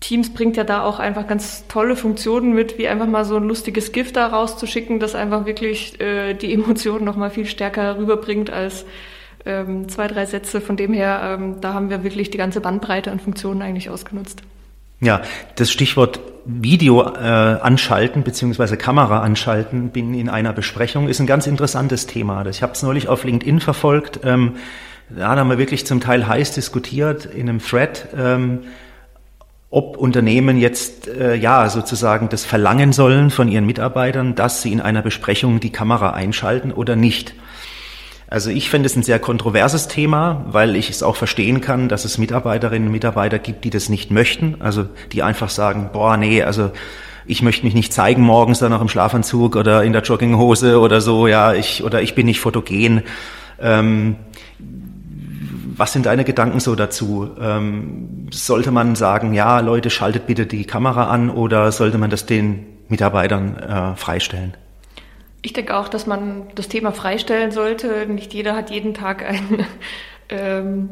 Teams 0.04 0.34
bringt 0.34 0.58
ja 0.58 0.64
da 0.64 0.82
auch 0.82 0.98
einfach 0.98 1.26
ganz 1.26 1.66
tolle 1.66 1.96
Funktionen 1.96 2.52
mit, 2.52 2.76
wie 2.76 2.88
einfach 2.88 3.06
mal 3.06 3.24
so 3.24 3.36
ein 3.36 3.44
lustiges 3.44 3.90
Gift 3.90 4.16
da 4.16 4.26
rauszuschicken, 4.26 5.00
das 5.00 5.14
einfach 5.14 5.46
wirklich 5.46 5.98
äh, 5.98 6.34
die 6.34 6.52
Emotionen 6.52 7.06
noch 7.06 7.16
mal 7.16 7.30
viel 7.30 7.46
stärker 7.46 7.96
rüberbringt 7.96 8.50
als 8.50 8.84
ähm, 9.46 9.88
zwei, 9.88 10.06
drei 10.06 10.26
Sätze. 10.26 10.60
Von 10.60 10.76
dem 10.76 10.92
her, 10.92 11.38
ähm, 11.38 11.62
da 11.62 11.72
haben 11.72 11.88
wir 11.88 12.04
wirklich 12.04 12.28
die 12.28 12.36
ganze 12.36 12.60
Bandbreite 12.60 13.10
an 13.10 13.18
Funktionen 13.18 13.62
eigentlich 13.62 13.88
ausgenutzt. 13.88 14.42
Ja, 15.00 15.22
das 15.56 15.72
Stichwort 15.72 16.20
Video 16.44 17.00
äh, 17.02 17.16
anschalten 17.16 18.24
beziehungsweise 18.24 18.76
Kamera 18.76 19.20
anschalten 19.20 19.88
bin 19.88 20.12
in 20.12 20.28
einer 20.28 20.52
Besprechung 20.52 21.08
ist 21.08 21.18
ein 21.18 21.26
ganz 21.26 21.46
interessantes 21.46 22.06
Thema. 22.06 22.44
Ich 22.44 22.62
habe 22.62 22.74
es 22.74 22.82
neulich 22.82 23.08
auf 23.08 23.24
LinkedIn 23.24 23.60
verfolgt. 23.60 24.20
Ähm, 24.22 24.56
da 25.08 25.34
haben 25.34 25.48
wir 25.48 25.56
wirklich 25.56 25.86
zum 25.86 26.00
Teil 26.00 26.28
heiß 26.28 26.52
diskutiert 26.52 27.24
in 27.24 27.48
einem 27.48 27.60
Thread. 27.60 28.08
Ähm, 28.14 28.64
ob 29.74 29.96
Unternehmen 29.96 30.56
jetzt 30.56 31.08
äh, 31.08 31.34
ja 31.34 31.68
sozusagen 31.68 32.28
das 32.28 32.44
verlangen 32.44 32.92
sollen 32.92 33.30
von 33.30 33.48
ihren 33.48 33.66
Mitarbeitern, 33.66 34.36
dass 34.36 34.62
sie 34.62 34.72
in 34.72 34.80
einer 34.80 35.02
Besprechung 35.02 35.58
die 35.58 35.72
Kamera 35.72 36.10
einschalten 36.10 36.70
oder 36.70 36.94
nicht. 36.94 37.34
Also 38.28 38.50
ich 38.50 38.70
finde 38.70 38.86
es 38.86 38.94
ein 38.94 39.02
sehr 39.02 39.18
kontroverses 39.18 39.88
Thema, 39.88 40.44
weil 40.46 40.76
ich 40.76 40.90
es 40.90 41.02
auch 41.02 41.16
verstehen 41.16 41.60
kann, 41.60 41.88
dass 41.88 42.04
es 42.04 42.18
Mitarbeiterinnen 42.18 42.86
und 42.86 42.92
Mitarbeiter 42.92 43.40
gibt, 43.40 43.64
die 43.64 43.70
das 43.70 43.88
nicht 43.88 44.12
möchten, 44.12 44.56
also 44.60 44.86
die 45.10 45.24
einfach 45.24 45.50
sagen, 45.50 45.90
boah, 45.92 46.16
nee, 46.16 46.44
also 46.44 46.70
ich 47.26 47.42
möchte 47.42 47.64
mich 47.64 47.74
nicht 47.74 47.92
zeigen 47.92 48.22
morgens 48.22 48.60
dann 48.60 48.70
noch 48.70 48.80
im 48.80 48.88
Schlafanzug 48.88 49.56
oder 49.56 49.82
in 49.82 49.92
der 49.92 50.02
Jogginghose 50.02 50.78
oder 50.78 51.00
so, 51.00 51.26
ja, 51.26 51.52
ich 51.52 51.82
oder 51.82 52.00
ich 52.00 52.14
bin 52.14 52.26
nicht 52.26 52.38
fotogen. 52.38 53.02
Ähm, 53.60 54.16
was 55.76 55.92
sind 55.92 56.06
deine 56.06 56.24
Gedanken 56.24 56.60
so 56.60 56.74
dazu? 56.74 57.30
Ähm, 57.40 58.28
sollte 58.30 58.70
man 58.70 58.94
sagen, 58.94 59.34
ja, 59.34 59.60
Leute, 59.60 59.90
schaltet 59.90 60.26
bitte 60.26 60.46
die 60.46 60.64
Kamera 60.64 61.08
an 61.08 61.30
oder 61.30 61.72
sollte 61.72 61.98
man 61.98 62.10
das 62.10 62.26
den 62.26 62.66
Mitarbeitern 62.88 63.56
äh, 63.56 63.96
freistellen? 63.96 64.56
Ich 65.42 65.52
denke 65.52 65.76
auch, 65.76 65.88
dass 65.88 66.06
man 66.06 66.44
das 66.54 66.68
Thema 66.68 66.92
freistellen 66.92 67.50
sollte. 67.50 68.06
Nicht 68.06 68.32
jeder 68.32 68.56
hat 68.56 68.70
jeden 68.70 68.94
Tag 68.94 69.22
einen 69.22 69.66
ähm, 70.28 70.88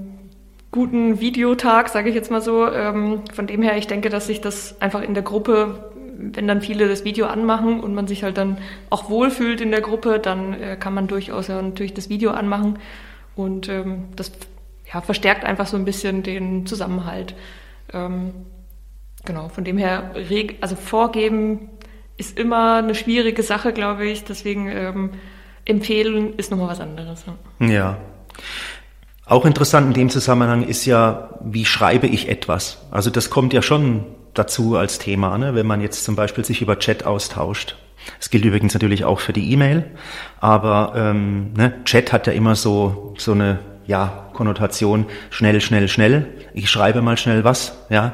guten 0.71 1.21
Videotag, 1.21 1.88
sage 1.88 2.09
ich 2.09 2.14
jetzt 2.14 2.31
mal 2.31 2.42
so. 2.42 2.66
Ähm, 2.66 3.23
von 3.33 3.47
dem 3.47 3.62
her, 3.62 3.77
ich 3.77 3.87
denke, 3.87 4.09
dass 4.09 4.27
sich 4.27 4.40
das 4.40 4.81
einfach 4.81 5.03
in 5.03 5.14
der 5.14 5.23
Gruppe, 5.23 5.90
wenn 6.18 6.49
dann 6.49 6.61
viele 6.61 6.88
das 6.88 7.05
Video 7.05 7.27
anmachen 7.27 7.81
und 7.81 7.95
man 7.95 8.07
sich 8.07 8.25
halt 8.25 8.37
dann 8.37 8.59
auch 8.90 9.09
wohlfühlt 9.09 9.61
in 9.61 9.71
der 9.71 9.81
Gruppe, 9.81 10.18
dann 10.18 10.55
äh, 10.55 10.77
kann 10.77 10.92
man 10.92 11.09
durchaus 11.09 11.49
ja 11.49 11.61
natürlich 11.61 11.95
das 11.95 12.09
Video 12.09 12.33
anmachen. 12.33 12.79
Und 13.35 13.68
ähm, 13.68 14.05
das 14.16 14.33
ja, 14.92 15.00
verstärkt 15.00 15.44
einfach 15.44 15.66
so 15.66 15.76
ein 15.76 15.85
bisschen 15.85 16.22
den 16.22 16.66
Zusammenhalt. 16.66 17.35
Ähm, 17.92 18.33
genau, 19.24 19.48
von 19.48 19.64
dem 19.64 19.78
her, 19.78 20.14
also 20.61 20.76
vorgeben 20.76 21.70
ist 22.16 22.38
immer 22.38 22.76
eine 22.76 22.94
schwierige 22.94 23.42
Sache, 23.42 23.72
glaube 23.72 24.07
ich. 24.07 24.24
Deswegen 24.24 24.68
ähm, 24.68 25.11
empfehlen 25.64 26.35
ist 26.37 26.50
nochmal 26.50 26.68
was 26.68 26.81
anderes. 26.81 27.24
Ja. 27.59 27.98
Auch 29.24 29.44
interessant 29.46 29.88
in 29.88 29.94
dem 29.94 30.11
Zusammenhang 30.11 30.62
ist 30.62 30.85
ja, 30.85 31.38
wie 31.42 31.64
schreibe 31.64 32.07
ich 32.07 32.28
etwas? 32.28 32.85
Also 32.90 33.11
das 33.11 33.31
kommt 33.31 33.52
ja 33.52 33.62
schon 33.62 34.05
dazu 34.35 34.76
als 34.76 34.98
Thema, 34.98 35.38
ne? 35.38 35.55
wenn 35.55 35.66
man 35.66 35.81
jetzt 35.81 36.05
zum 36.05 36.16
Beispiel 36.16 36.44
sich 36.44 36.61
über 36.61 36.78
Chat 36.78 37.05
austauscht. 37.05 37.76
Es 38.20 38.31
gilt 38.31 38.44
übrigens 38.44 38.74
natürlich 38.74 39.05
auch 39.05 39.20
für 39.20 39.33
die 39.33 39.52
E-Mail, 39.52 39.92
aber 40.40 40.92
ähm, 40.96 41.52
ne, 41.52 41.85
Chat 41.85 42.12
hat 42.12 42.26
ja 42.26 42.33
immer 42.33 42.57
so 42.57 43.14
so 43.16 43.31
eine 43.31 43.61
ja, 43.92 44.31
Konnotation 44.33 45.05
schnell, 45.28 45.61
schnell, 45.61 45.87
schnell. 45.87 46.26
Ich 46.55 46.70
schreibe 46.70 47.02
mal 47.02 47.18
schnell 47.18 47.44
was. 47.44 47.76
Ja, 47.90 48.12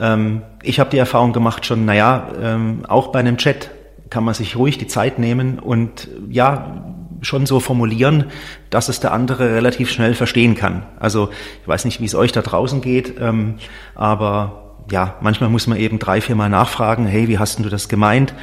ähm, 0.00 0.42
ich 0.60 0.80
habe 0.80 0.90
die 0.90 0.98
Erfahrung 0.98 1.32
gemacht 1.32 1.64
schon. 1.64 1.84
Naja, 1.84 2.26
ähm, 2.42 2.82
auch 2.88 3.12
bei 3.12 3.20
einem 3.20 3.36
Chat 3.36 3.70
kann 4.10 4.24
man 4.24 4.34
sich 4.34 4.56
ruhig 4.56 4.76
die 4.78 4.88
Zeit 4.88 5.20
nehmen 5.20 5.60
und 5.60 6.08
ja 6.28 6.82
schon 7.22 7.46
so 7.46 7.60
formulieren, 7.60 8.24
dass 8.70 8.88
es 8.88 8.98
der 8.98 9.12
andere 9.12 9.54
relativ 9.54 9.92
schnell 9.92 10.14
verstehen 10.14 10.56
kann. 10.56 10.82
Also 10.98 11.30
ich 11.62 11.68
weiß 11.68 11.84
nicht, 11.84 12.00
wie 12.00 12.06
es 12.06 12.16
euch 12.16 12.32
da 12.32 12.42
draußen 12.42 12.80
geht, 12.80 13.14
ähm, 13.20 13.54
aber 13.94 14.74
ja, 14.90 15.14
manchmal 15.20 15.48
muss 15.48 15.68
man 15.68 15.78
eben 15.78 16.00
drei, 16.00 16.20
vier 16.20 16.34
Mal 16.34 16.48
nachfragen. 16.48 17.06
Hey, 17.06 17.28
wie 17.28 17.38
hast 17.38 17.56
denn 17.56 17.62
du 17.62 17.70
das 17.70 17.88
gemeint? 17.88 18.34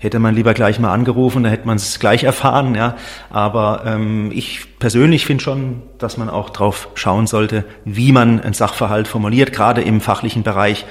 Hätte 0.00 0.18
man 0.18 0.34
lieber 0.34 0.54
gleich 0.54 0.78
mal 0.78 0.92
angerufen, 0.92 1.44
da 1.44 1.50
hätte 1.50 1.66
man 1.66 1.76
es 1.76 2.00
gleich 2.00 2.24
erfahren. 2.24 2.74
Ja. 2.74 2.96
Aber 3.28 3.82
ähm, 3.84 4.32
ich 4.34 4.78
persönlich 4.78 5.26
finde 5.26 5.44
schon, 5.44 5.82
dass 5.98 6.16
man 6.16 6.30
auch 6.30 6.50
drauf 6.50 6.88
schauen 6.94 7.26
sollte, 7.26 7.64
wie 7.84 8.10
man 8.10 8.40
einen 8.40 8.54
Sachverhalt 8.54 9.06
formuliert, 9.06 9.52
gerade 9.52 9.82
im 9.82 10.00
fachlichen 10.00 10.42
Bereich. 10.42 10.86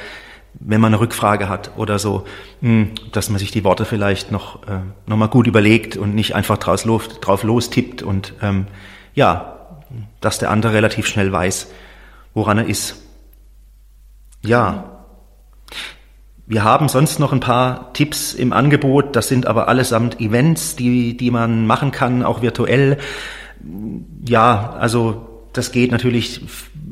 wenn 0.60 0.82
man 0.82 0.94
eine 0.94 1.00
Rückfrage 1.00 1.48
hat 1.48 1.72
oder 1.78 2.00
so, 2.00 2.26
hm, 2.62 2.92
dass 3.12 3.30
man 3.30 3.40
sich 3.40 3.52
die 3.52 3.64
Worte 3.64 3.86
vielleicht 3.86 4.32
noch, 4.32 4.64
äh, 4.64 4.80
noch 5.06 5.18
mal 5.18 5.28
gut 5.28 5.48
überlegt 5.48 5.96
und 5.96 6.16
nicht 6.16 6.36
einfach 6.36 6.58
draus 6.58 6.86
los, 6.86 7.20
drauf 7.22 7.44
lostippt 7.44 8.02
und 8.02 8.34
ähm, 8.42 8.66
ja, 9.14 9.60
dass 10.22 10.40
der 10.40 10.50
andere 10.50 10.74
relativ 10.74 11.08
schnell 11.08 11.32
weiß, 11.32 11.70
woran 12.34 12.58
er 12.58 12.66
ist. 12.66 13.04
Ja. 14.42 14.89
Wir 16.50 16.64
haben 16.64 16.90
sonst 16.90 17.20
noch 17.20 17.32
ein 17.32 17.40
paar 17.40 17.94
Tipps 17.94 18.34
im 18.34 18.54
Angebot. 18.54 19.16
Das 19.16 19.28
sind 19.28 19.46
aber 19.46 19.68
allesamt 19.68 20.20
Events, 20.20 20.76
die, 20.76 21.16
die 21.16 21.30
man 21.30 21.68
machen 21.68 21.92
kann, 21.92 22.24
auch 22.24 22.42
virtuell. 22.42 22.98
Ja, 24.28 24.76
also 24.80 25.46
das 25.54 25.72
geht 25.72 25.92
natürlich 25.92 26.42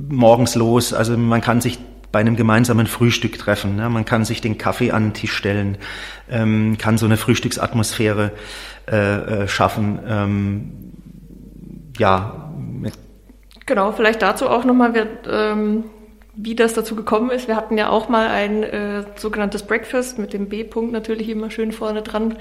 morgens 0.09 0.53
los. 0.53 0.93
Also 0.93 1.17
man 1.17 1.41
kann 1.41 1.59
sich 1.59 1.79
bei 2.11 2.19
einem 2.19 2.35
gemeinsamen 2.35 2.85
Frühstück 2.85 3.39
treffen. 3.39 3.75
Ne? 3.77 3.89
Man 3.89 4.05
kann 4.05 4.25
sich 4.25 4.41
den 4.41 4.59
Kaffee 4.59 4.91
an 4.91 5.05
den 5.05 5.13
Tisch 5.13 5.33
stellen, 5.33 5.79
ähm, 6.29 6.77
kann 6.77 6.99
so 6.99 7.07
eine 7.07 7.17
Frühstücksatmosphäre 7.17 8.33
äh, 8.87 8.95
äh, 8.95 9.47
schaffen. 9.47 9.97
Ähm, 10.07 10.71
ja. 11.97 12.51
Genau, 13.65 13.91
vielleicht 13.91 14.21
dazu 14.21 14.47
auch 14.47 14.65
nochmal, 14.65 14.93
ähm, 15.27 15.85
wie 16.38 16.56
das 16.56 16.73
dazu 16.73 16.95
gekommen 16.95 17.32
ist. 17.32 17.47
Wir 17.47 17.56
hatten 17.56 17.78
ja 17.78 17.89
auch 17.89 18.10
mal 18.10 18.28
ein 18.28 18.63
äh, 18.63 19.04
sogenanntes 19.15 19.63
Breakfast 19.63 20.19
mit 20.19 20.34
dem 20.34 20.47
B-Punkt 20.47 20.91
natürlich 20.91 21.30
immer 21.30 21.50
schön 21.50 21.71
vorne 21.71 22.04
dran 22.04 22.38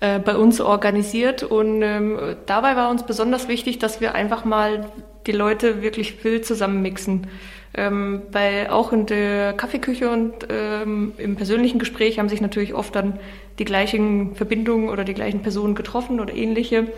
äh, 0.00 0.18
bei 0.18 0.36
uns 0.36 0.60
organisiert. 0.60 1.44
Und 1.44 1.82
ähm, 1.82 2.18
dabei 2.46 2.74
war 2.74 2.90
uns 2.90 3.04
besonders 3.04 3.46
wichtig, 3.46 3.78
dass 3.78 4.00
wir 4.00 4.14
einfach 4.16 4.44
mal 4.44 4.86
die 5.26 5.32
Leute 5.32 5.82
wirklich 5.82 6.22
wild 6.24 6.44
zusammenmixen. 6.44 7.28
Ähm, 7.74 8.22
weil 8.32 8.68
auch 8.68 8.92
in 8.92 9.06
der 9.06 9.52
Kaffeeküche 9.52 10.10
und 10.10 10.48
ähm, 10.48 11.12
im 11.16 11.36
persönlichen 11.36 11.78
Gespräch 11.78 12.18
haben 12.18 12.28
sich 12.28 12.40
natürlich 12.40 12.74
oft 12.74 12.96
dann 12.96 13.20
die 13.60 13.64
gleichen 13.64 14.34
Verbindungen 14.34 14.88
oder 14.88 15.04
die 15.04 15.14
gleichen 15.14 15.42
Personen 15.42 15.76
getroffen 15.76 16.18
oder 16.18 16.34
ähnliche. 16.34 16.88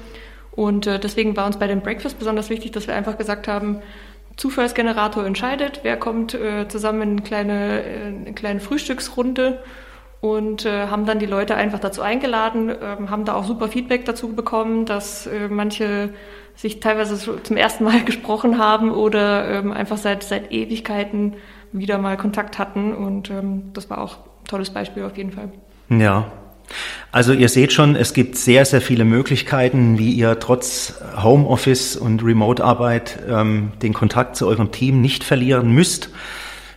Und 0.53 0.87
äh, 0.87 0.99
deswegen 0.99 1.37
war 1.37 1.47
uns 1.47 1.59
bei 1.59 1.67
dem 1.67 1.81
Breakfast 1.81 2.19
besonders 2.19 2.51
wichtig, 2.51 2.71
dass 2.71 2.87
wir 2.87 2.95
einfach 2.95 3.19
gesagt 3.19 3.47
haben, 3.47 3.83
Zufallsgenerator 4.41 5.27
entscheidet, 5.27 5.81
wer 5.83 5.99
kommt 5.99 6.33
äh, 6.33 6.67
zusammen 6.67 7.03
in 7.03 7.11
eine 7.11 7.21
kleine, 7.21 7.85
äh, 7.85 8.07
eine 8.07 8.33
kleine 8.33 8.61
Frühstücksrunde 8.61 9.63
und 10.23 10.65
äh, 10.65 10.87
haben 10.87 11.05
dann 11.05 11.19
die 11.19 11.27
Leute 11.27 11.57
einfach 11.57 11.79
dazu 11.79 12.01
eingeladen, 12.01 12.71
ähm, 12.71 13.11
haben 13.11 13.27
da 13.27 13.35
auch 13.35 13.45
super 13.45 13.69
Feedback 13.69 14.07
dazu 14.07 14.35
bekommen, 14.35 14.87
dass 14.87 15.27
äh, 15.27 15.49
manche 15.49 16.15
sich 16.57 16.81
teilweise 16.81 17.43
zum 17.43 17.57
ersten 17.59 17.85
Mal 17.85 18.01
gesprochen 18.07 18.57
haben 18.57 18.93
oder 18.93 19.59
ähm, 19.59 19.73
einfach 19.73 19.99
seit, 19.99 20.23
seit 20.23 20.51
Ewigkeiten 20.51 21.35
wieder 21.73 21.99
mal 21.99 22.17
Kontakt 22.17 22.59
hatten. 22.59 22.95
Und 22.95 23.29
ähm, 23.29 23.75
das 23.75 23.91
war 23.91 24.01
auch 24.01 24.17
ein 24.17 24.47
tolles 24.49 24.71
Beispiel 24.71 25.05
auf 25.05 25.19
jeden 25.19 25.33
Fall. 25.33 25.51
Ja. 25.91 26.33
Also 27.13 27.33
ihr 27.33 27.49
seht 27.49 27.73
schon, 27.73 27.97
es 27.97 28.13
gibt 28.13 28.37
sehr, 28.37 28.65
sehr 28.65 28.81
viele 28.81 29.05
Möglichkeiten, 29.05 29.99
wie 29.99 30.13
ihr 30.13 30.39
trotz 30.39 30.95
Homeoffice 31.23 31.97
und 31.97 32.25
Remote-Arbeit 32.25 33.19
ähm, 33.29 33.73
den 33.83 33.93
Kontakt 33.93 34.37
zu 34.37 34.47
eurem 34.47 34.71
Team 34.71 35.01
nicht 35.01 35.25
verlieren 35.25 35.73
müsst. 35.73 36.11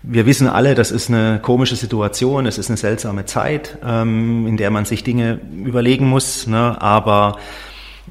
Wir 0.02 0.26
wissen 0.26 0.48
alle, 0.48 0.76
das 0.76 0.92
ist 0.92 1.10
eine 1.10 1.40
komische 1.42 1.76
Situation, 1.76 2.46
es 2.46 2.58
ist 2.58 2.70
eine 2.70 2.78
seltsame 2.78 3.26
Zeit, 3.26 3.78
ähm, 3.86 4.48
in 4.48 4.58
der 4.58 4.70
man 4.70 4.86
sich 4.86 5.04
Dinge 5.04 5.40
überlegen 5.64 6.08
muss, 6.08 6.48
ne? 6.48 6.82
aber 6.82 7.38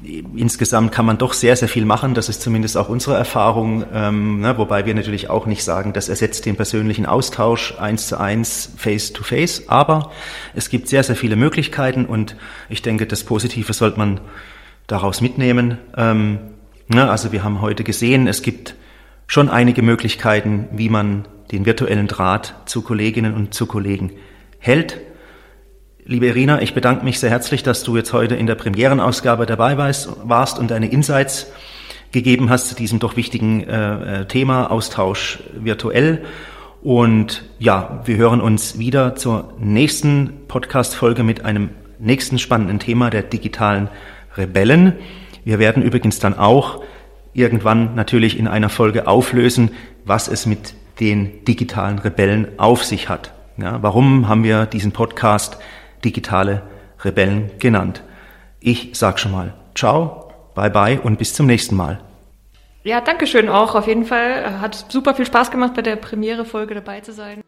insgesamt 0.01 0.91
kann 0.91 1.05
man 1.05 1.17
doch 1.17 1.33
sehr, 1.33 1.55
sehr 1.55 1.67
viel 1.67 1.85
machen. 1.85 2.13
Das 2.13 2.29
ist 2.29 2.41
zumindest 2.41 2.77
auch 2.77 2.89
unsere 2.89 3.15
Erfahrung, 3.15 3.85
ähm, 3.93 4.39
ne, 4.41 4.57
wobei 4.57 4.85
wir 4.85 4.95
natürlich 4.95 5.29
auch 5.29 5.45
nicht 5.45 5.63
sagen, 5.63 5.93
das 5.93 6.09
ersetzt 6.09 6.45
den 6.45 6.55
persönlichen 6.55 7.05
Austausch 7.05 7.75
eins 7.79 8.07
zu 8.07 8.19
eins, 8.19 8.71
face 8.75 9.13
to 9.13 9.23
face. 9.23 9.69
Aber 9.69 10.11
es 10.55 10.69
gibt 10.69 10.87
sehr, 10.87 11.03
sehr 11.03 11.15
viele 11.15 11.35
Möglichkeiten 11.35 12.05
und 12.05 12.35
ich 12.69 12.81
denke, 12.81 13.05
das 13.05 13.23
Positive 13.23 13.71
sollte 13.73 13.99
man 13.99 14.19
daraus 14.87 15.21
mitnehmen. 15.21 15.77
Ähm, 15.95 16.39
ne, 16.87 17.09
also 17.09 17.31
wir 17.31 17.43
haben 17.43 17.61
heute 17.61 17.83
gesehen, 17.83 18.27
es 18.27 18.41
gibt 18.41 18.75
schon 19.27 19.49
einige 19.49 19.83
Möglichkeiten, 19.83 20.67
wie 20.71 20.89
man 20.89 21.27
den 21.51 21.65
virtuellen 21.65 22.07
Draht 22.07 22.55
zu 22.65 22.81
Kolleginnen 22.81 23.33
und 23.35 23.53
zu 23.53 23.67
Kollegen 23.67 24.11
hält. 24.59 24.99
Liebe 26.05 26.27
Irina, 26.27 26.61
ich 26.61 26.73
bedanke 26.73 27.05
mich 27.05 27.17
sehr 27.17 27.29
herzlich, 27.29 27.63
dass 27.63 27.83
du 27.83 27.95
jetzt 27.95 28.11
heute 28.11 28.35
in 28.35 28.45
der 28.45 28.55
Premierenausgabe 28.55 29.45
dabei 29.45 29.77
warst 29.77 30.59
und 30.59 30.69
deine 30.69 30.87
Insights 30.87 31.49
gegeben 32.11 32.49
hast 32.49 32.67
zu 32.67 32.75
diesem 32.75 32.99
doch 32.99 33.15
wichtigen 33.15 33.63
äh, 33.63 34.21
äh, 34.21 34.25
Thema 34.25 34.69
Austausch 34.69 35.39
virtuell. 35.53 36.25
Und 36.81 37.45
ja, 37.57 38.01
wir 38.03 38.17
hören 38.17 38.41
uns 38.41 38.77
wieder 38.77 39.15
zur 39.15 39.53
nächsten 39.59 40.45
Podcast-Folge 40.49 41.23
mit 41.23 41.45
einem 41.45 41.69
nächsten 41.99 42.37
spannenden 42.37 42.79
Thema 42.79 43.09
der 43.09 43.23
digitalen 43.23 43.87
Rebellen. 44.35 44.97
Wir 45.45 45.57
werden 45.57 45.81
übrigens 45.81 46.19
dann 46.19 46.37
auch 46.37 46.83
irgendwann 47.33 47.95
natürlich 47.95 48.37
in 48.37 48.49
einer 48.49 48.67
Folge 48.67 49.07
auflösen, 49.07 49.71
was 50.03 50.27
es 50.27 50.45
mit 50.45 50.73
den 50.99 51.45
digitalen 51.45 51.97
Rebellen 51.97 52.59
auf 52.59 52.83
sich 52.83 53.07
hat. 53.07 53.31
Ja, 53.55 53.81
warum 53.81 54.27
haben 54.27 54.43
wir 54.43 54.65
diesen 54.65 54.91
Podcast 54.91 55.59
digitale 56.03 56.61
Rebellen 56.99 57.51
genannt. 57.59 58.03
Ich 58.59 58.91
sag 58.93 59.19
schon 59.19 59.31
mal 59.31 59.53
Ciao, 59.75 60.31
bye 60.53 60.69
bye 60.69 60.99
und 60.99 61.17
bis 61.17 61.33
zum 61.33 61.47
nächsten 61.47 61.75
Mal. 61.75 61.99
Ja, 62.83 63.01
danke 63.01 63.27
schön 63.27 63.49
auch 63.49 63.75
auf 63.75 63.87
jeden 63.87 64.05
Fall. 64.05 64.59
Hat 64.59 64.85
super 64.89 65.15
viel 65.15 65.25
Spaß 65.25 65.51
gemacht, 65.51 65.73
bei 65.73 65.81
der 65.81 65.95
Premiere-Folge 65.95 66.75
dabei 66.75 66.99
zu 67.01 67.13
sein. 67.13 67.41